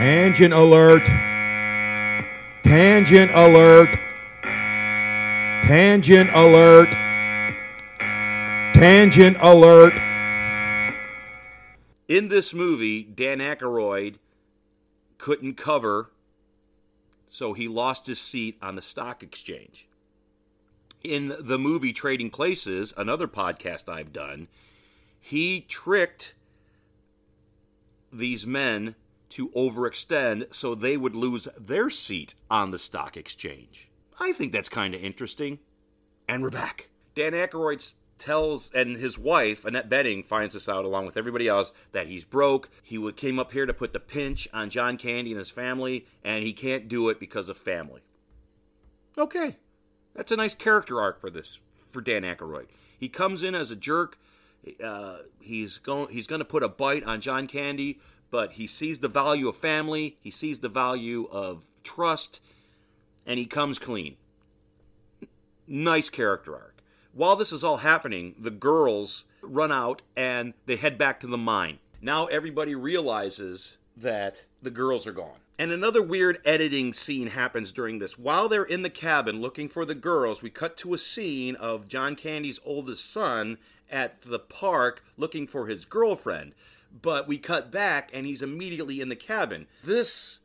[0.00, 1.08] Tangent alert.
[2.70, 3.98] Tangent alert.
[5.66, 6.92] Tangent alert.
[8.74, 9.94] Tangent alert.
[12.06, 14.18] In this movie, Dan Aykroyd
[15.18, 16.12] couldn't cover,
[17.28, 19.88] so he lost his seat on the stock exchange.
[21.02, 24.46] In the movie Trading Places, another podcast I've done,
[25.20, 26.34] he tricked
[28.12, 28.94] these men
[29.30, 33.88] to overextend so they would lose their seat on the stock exchange.
[34.18, 35.60] I think that's kind of interesting.
[36.28, 36.90] And we're back.
[37.14, 41.72] Dan Aykroyd tells, and his wife, Annette Bening, finds this out along with everybody else
[41.92, 42.70] that he's broke.
[42.82, 46.44] He came up here to put the pinch on John Candy and his family, and
[46.44, 48.02] he can't do it because of family.
[49.16, 49.56] Okay.
[50.14, 51.58] That's a nice character arc for this,
[51.90, 52.66] for Dan Aykroyd.
[52.98, 54.18] He comes in as a jerk.
[54.82, 57.98] Uh, he's going he's going to put a bite on John Candy,
[58.30, 62.40] but he sees the value of family, he sees the value of trust,
[63.26, 64.16] and he comes clean.
[65.66, 66.82] Nice character arc.
[67.12, 71.38] While this is all happening, the girls run out and they head back to the
[71.38, 71.78] mine.
[72.00, 75.38] Now everybody realizes that the girls are gone.
[75.58, 78.18] And another weird editing scene happens during this.
[78.18, 81.86] While they're in the cabin looking for the girls, we cut to a scene of
[81.86, 83.58] John Candy's oldest son
[83.90, 86.54] at the park looking for his girlfriend.
[86.92, 89.66] But we cut back and he's immediately in the cabin.
[89.82, 90.40] This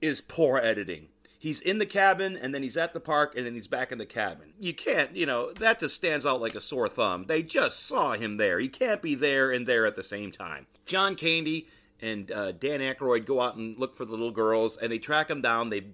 [0.00, 1.08] is poor editing.
[1.38, 3.98] He's in the cabin and then he's at the park and then he's back in
[3.98, 4.54] the cabin.
[4.58, 7.26] You can't, you know, that just stands out like a sore thumb.
[7.28, 8.58] They just saw him there.
[8.58, 10.66] He can't be there and there at the same time.
[10.84, 11.68] John Candy
[12.00, 15.28] and uh, Dan Aykroyd go out and look for the little girls and they track
[15.28, 15.70] them down.
[15.70, 15.86] They,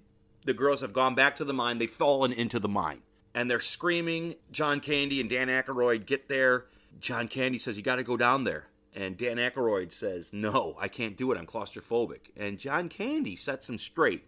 [0.45, 1.77] the girls have gone back to the mine.
[1.77, 3.01] They've fallen into the mine
[3.35, 4.35] and they're screaming.
[4.51, 6.65] John Candy and Dan Aykroyd get there.
[6.99, 10.87] John Candy says, "You got to go down there." And Dan Aykroyd says, "No, I
[10.87, 11.37] can't do it.
[11.37, 14.23] I'm claustrophobic." And John Candy sets him straight.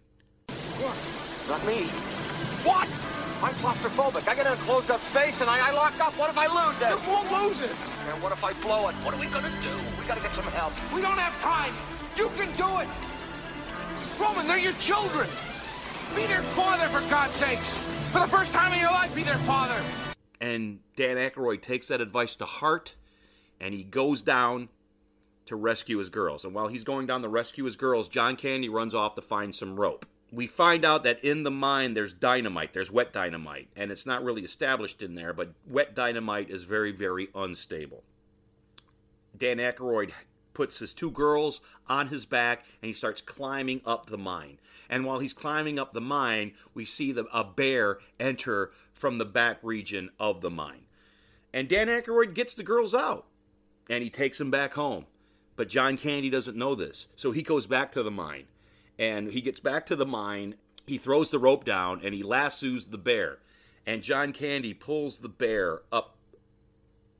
[0.48, 0.96] What?
[1.48, 1.86] Not me.
[2.68, 2.86] What?
[3.40, 4.28] I'm claustrophobic.
[4.28, 6.12] I get in a closed up space and I, I lock up.
[6.18, 6.90] What if I lose it?
[6.90, 7.70] You won't lose it.
[8.10, 8.94] And what if I blow it?
[8.96, 9.74] What are we gonna do?
[9.98, 10.72] We gotta get some help.
[10.92, 11.72] We don't have time.
[12.16, 12.88] You can do it.
[14.20, 15.28] Roman, they're your children.
[16.16, 17.68] Be their father, for God's sakes.
[18.10, 19.80] For the first time in your life, be their father.
[20.40, 22.96] And Dan Aykroyd takes that advice to heart
[23.60, 24.68] and he goes down
[25.46, 26.44] to rescue his girls.
[26.44, 29.54] And while he's going down to rescue his girls, John Candy runs off to find
[29.54, 30.04] some rope.
[30.30, 34.22] We find out that in the mine there's dynamite, there's wet dynamite, and it's not
[34.22, 38.02] really established in there, but wet dynamite is very, very unstable.
[39.36, 40.10] Dan Aykroyd
[40.52, 44.58] puts his two girls on his back and he starts climbing up the mine.
[44.90, 49.24] And while he's climbing up the mine, we see the, a bear enter from the
[49.24, 50.82] back region of the mine.
[51.54, 53.27] And Dan Aykroyd gets the girls out
[53.88, 55.06] and he takes him back home.
[55.56, 57.08] But John Candy doesn't know this.
[57.16, 58.46] So he goes back to the mine
[58.98, 60.54] and he gets back to the mine.
[60.86, 63.38] He throws the rope down and he lassos the bear.
[63.86, 66.16] And John Candy pulls the bear up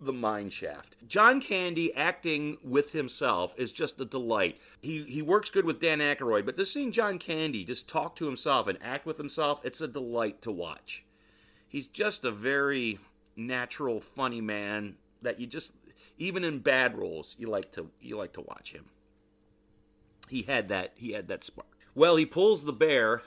[0.01, 0.95] the mine shaft.
[1.09, 4.61] John Candy acting with himself is just a delight.
[4.81, 8.27] He he works good with Dan Aykroyd, but just seeing John Candy just talk to
[8.27, 11.05] himself and act with himself, it's a delight to watch.
[11.67, 12.99] He's just a very
[13.37, 15.73] natural, funny man that you just
[16.19, 18.87] even in bad roles you like to you like to watch him.
[20.29, 21.67] He had that he had that spark.
[21.95, 23.23] Well, he pulls the bear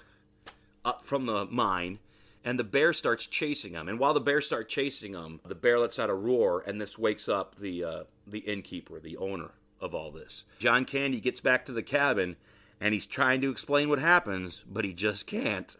[0.85, 1.99] up from the mine
[2.43, 3.87] and the bear starts chasing him.
[3.87, 6.97] And while the bear starts chasing him, the bear lets out a roar, and this
[6.97, 10.43] wakes up the uh, the innkeeper, the owner of all this.
[10.59, 12.35] John Candy gets back to the cabin,
[12.79, 15.75] and he's trying to explain what happens, but he just can't.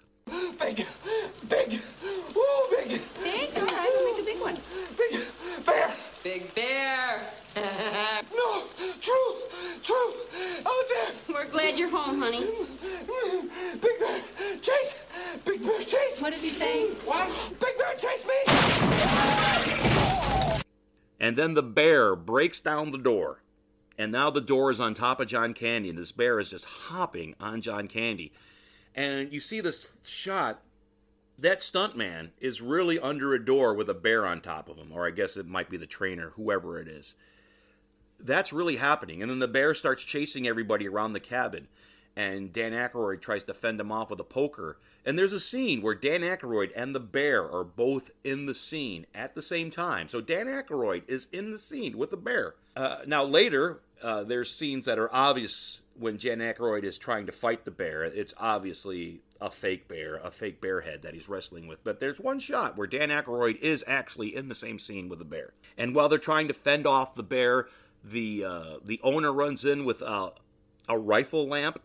[0.59, 0.85] Big,
[1.49, 3.57] big, ooh, big, Big?
[3.57, 4.57] All right, we'll make a big one.
[4.97, 5.93] big bear.
[6.23, 7.21] Big bear.
[7.55, 8.63] No,
[9.01, 9.35] true,
[9.83, 10.13] true,
[10.65, 11.13] out there.
[11.33, 12.43] We're glad you're home, honey.
[13.81, 14.21] Big bear,
[14.61, 14.95] chase.
[15.43, 16.21] Big bear, chase.
[16.21, 16.89] What does he say?
[17.05, 17.53] What?
[17.59, 18.33] Big bear, chase me.
[21.19, 23.41] And then the bear breaks down the door.
[23.97, 26.65] And now the door is on top of John Candy, and this bear is just
[26.65, 28.31] hopping on John Candy.
[28.93, 30.61] And you see this shot.
[31.39, 35.07] That stuntman is really under a door with a bear on top of him, or
[35.07, 37.15] I guess it might be the trainer, whoever it is.
[38.23, 39.21] That's really happening.
[39.21, 41.67] And then the bear starts chasing everybody around the cabin.
[42.15, 44.77] And Dan Aykroyd tries to fend him off with a poker.
[45.05, 49.05] And there's a scene where Dan Aykroyd and the bear are both in the scene
[49.15, 50.07] at the same time.
[50.07, 52.55] So Dan Aykroyd is in the scene with the bear.
[52.75, 57.31] Uh, now later, uh, there's scenes that are obvious when Dan Aykroyd is trying to
[57.31, 58.03] fight the bear.
[58.03, 61.83] It's obviously a fake bear, a fake bear head that he's wrestling with.
[61.83, 65.25] But there's one shot where Dan Aykroyd is actually in the same scene with the
[65.25, 65.53] bear.
[65.77, 67.67] And while they're trying to fend off the bear,
[68.03, 70.31] the uh, the owner runs in with a,
[70.87, 71.79] a rifle lamp.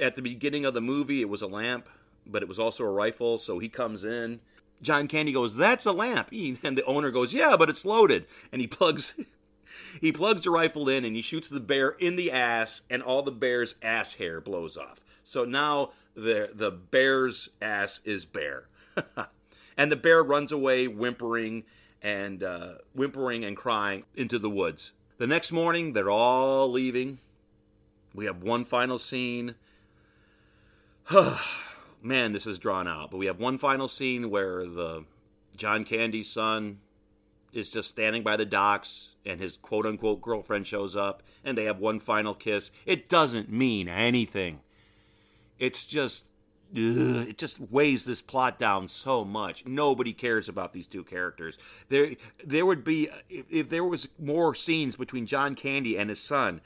[0.00, 1.88] At the beginning of the movie, it was a lamp,
[2.26, 3.38] but it was also a rifle.
[3.38, 4.40] So he comes in.
[4.80, 8.60] John Candy goes, "That's a lamp," and the owner goes, "Yeah, but it's loaded." And
[8.60, 9.14] he plugs
[10.00, 13.22] he plugs the rifle in and he shoots the bear in the ass, and all
[13.22, 15.00] the bear's ass hair blows off.
[15.24, 18.68] So now the the bear's ass is bare,
[19.76, 21.64] and the bear runs away whimpering
[22.00, 24.92] and uh, whimpering and crying into the woods.
[25.22, 27.18] The next morning, they're all leaving.
[28.12, 29.54] We have one final scene.
[32.02, 35.04] Man, this is drawn out, but we have one final scene where the
[35.56, 36.80] John Candy's son
[37.52, 41.66] is just standing by the docks and his quote unquote girlfriend shows up and they
[41.66, 42.72] have one final kiss.
[42.84, 44.58] It doesn't mean anything.
[45.56, 46.24] It's just
[46.74, 49.66] ugh, it just weighs this plot down so much.
[49.66, 51.58] Nobody cares about these two characters.
[51.88, 52.12] There
[52.44, 56.60] there would be if, if there was more scenes between John Candy and his son,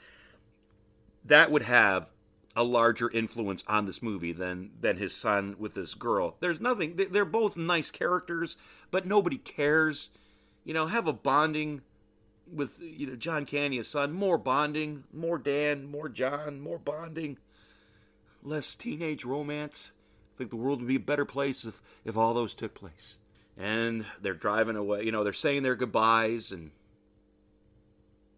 [1.25, 2.07] that would have
[2.55, 6.37] a larger influence on this movie than than his son with this girl.
[6.39, 6.95] There's nothing.
[6.95, 8.55] they- They're both nice characters,
[8.91, 10.09] but nobody cares.
[10.63, 11.81] You know, have a bonding
[12.51, 14.11] with you know John Candy, his son.
[14.13, 17.37] More bonding, more Dan, more John, more bonding,
[18.41, 19.91] less teenage romance.
[20.37, 23.17] I think the world would be a better place if if all those took place.
[23.57, 25.03] And they're driving away.
[25.03, 26.69] You know, they're saying their goodbyes, and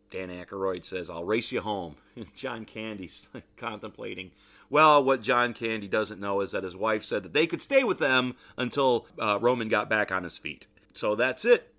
[0.09, 1.97] Dan Aykroyd says, I'll race you home.
[2.15, 3.27] And John Candy's
[3.57, 4.31] contemplating.
[4.69, 7.83] Well, what John Candy doesn't know is that his wife said that they could stay
[7.83, 10.67] with them until uh, Roman got back on his feet.
[10.93, 11.73] So that's it.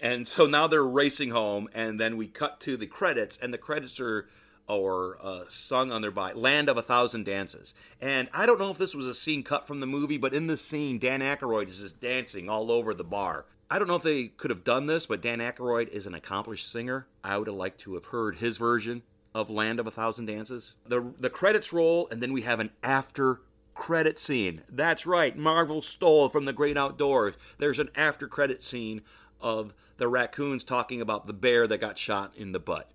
[0.00, 3.58] And so now they're racing home, and then we cut to the credits, and the
[3.58, 4.26] credits are
[4.70, 8.70] or uh, sung on their by "Land of a Thousand Dances." And I don't know
[8.70, 11.68] if this was a scene cut from the movie, but in this scene, Dan Aykroyd
[11.68, 13.46] is just dancing all over the bar.
[13.70, 16.70] I don't know if they could have done this, but Dan Aykroyd is an accomplished
[16.70, 17.06] singer.
[17.22, 19.02] I would have liked to have heard his version
[19.34, 22.70] of "Land of a Thousand Dances." The the credits roll, and then we have an
[22.82, 23.40] after
[23.74, 24.62] credit scene.
[24.68, 27.36] That's right, Marvel stole from the great outdoors.
[27.58, 29.02] There's an after credit scene
[29.40, 32.90] of the raccoons talking about the bear that got shot in the butt.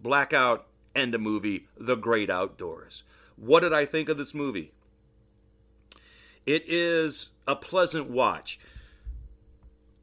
[0.00, 3.02] Blackout and a movie, The Great Outdoors.
[3.36, 4.72] What did I think of this movie?
[6.46, 8.58] It is a pleasant watch.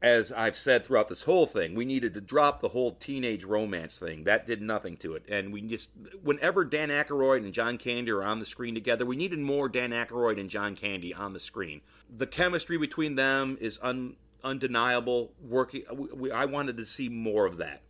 [0.02, 4.00] As I've said throughout this whole thing, we needed to drop the whole teenage romance
[4.00, 4.24] thing.
[4.24, 5.24] That did nothing to it.
[5.28, 5.90] And we just,
[6.24, 9.90] whenever Dan Aykroyd and John Candy are on the screen together, we needed more Dan
[9.90, 11.82] Aykroyd and John Candy on the screen.
[12.14, 15.34] The chemistry between them is un, undeniable.
[15.40, 17.82] Working, we, I wanted to see more of that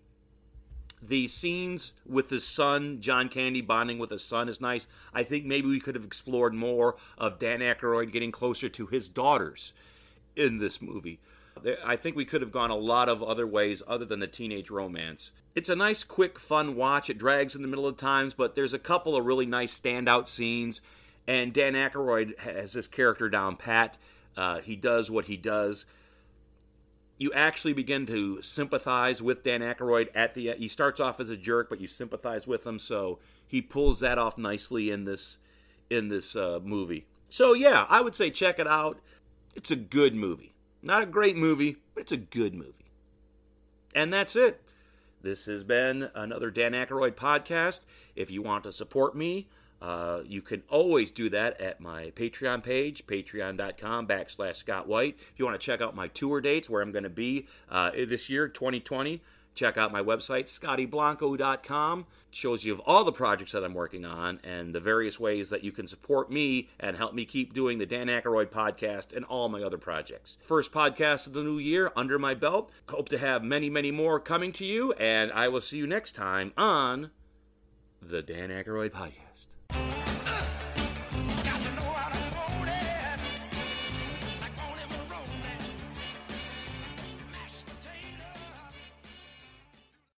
[1.03, 4.87] the scenes with his son, John Candy bonding with his son is nice.
[5.13, 9.09] I think maybe we could have explored more of Dan Aykroyd getting closer to his
[9.09, 9.73] daughters
[10.37, 11.19] in this movie.
[11.85, 14.71] I think we could have gone a lot of other ways other than the teenage
[14.71, 15.33] romance.
[15.55, 17.11] It's a nice, quick, fun watch.
[17.11, 20.29] It drags in the middle of times, but there's a couple of really nice standout
[20.29, 20.81] scenes.
[21.27, 23.99] And Dan Aykroyd has this character down pat.
[24.37, 25.85] Uh, he does what he does
[27.19, 31.37] you actually begin to sympathize with Dan Aykroyd at the he starts off as a
[31.37, 35.39] jerk but you sympathize with him so he pulls that off nicely in this
[35.91, 37.07] in this uh, movie.
[37.29, 38.99] So yeah I would say check it out.
[39.55, 40.55] It's a good movie.
[40.83, 42.73] Not a great movie but it's a good movie.
[43.95, 44.63] And that's it.
[45.21, 47.81] This has been another Dan Aykroyd podcast.
[48.17, 49.49] If you want to support me
[49.83, 55.17] uh, you can always do that at my Patreon page, patreon.com backslash Scott White.
[55.19, 57.91] If you want to check out my tour dates, where I'm going to be uh,
[57.91, 59.21] this year, 2020,
[59.57, 61.99] check out my website, scottyblanco.com.
[61.99, 65.51] It shows you of all the projects that I'm working on and the various ways
[65.51, 69.25] that you can support me and help me keep doing the Dan Aykroyd podcast and
[69.25, 70.39] all my other projects.
[70.43, 72.71] First podcast of the new year under my belt.
[72.89, 76.13] Hope to have many, many more coming to you, and I will see you next
[76.13, 77.11] time on
[78.01, 79.49] the Dan Aykroyd podcast.
[79.73, 80.02] Thank you.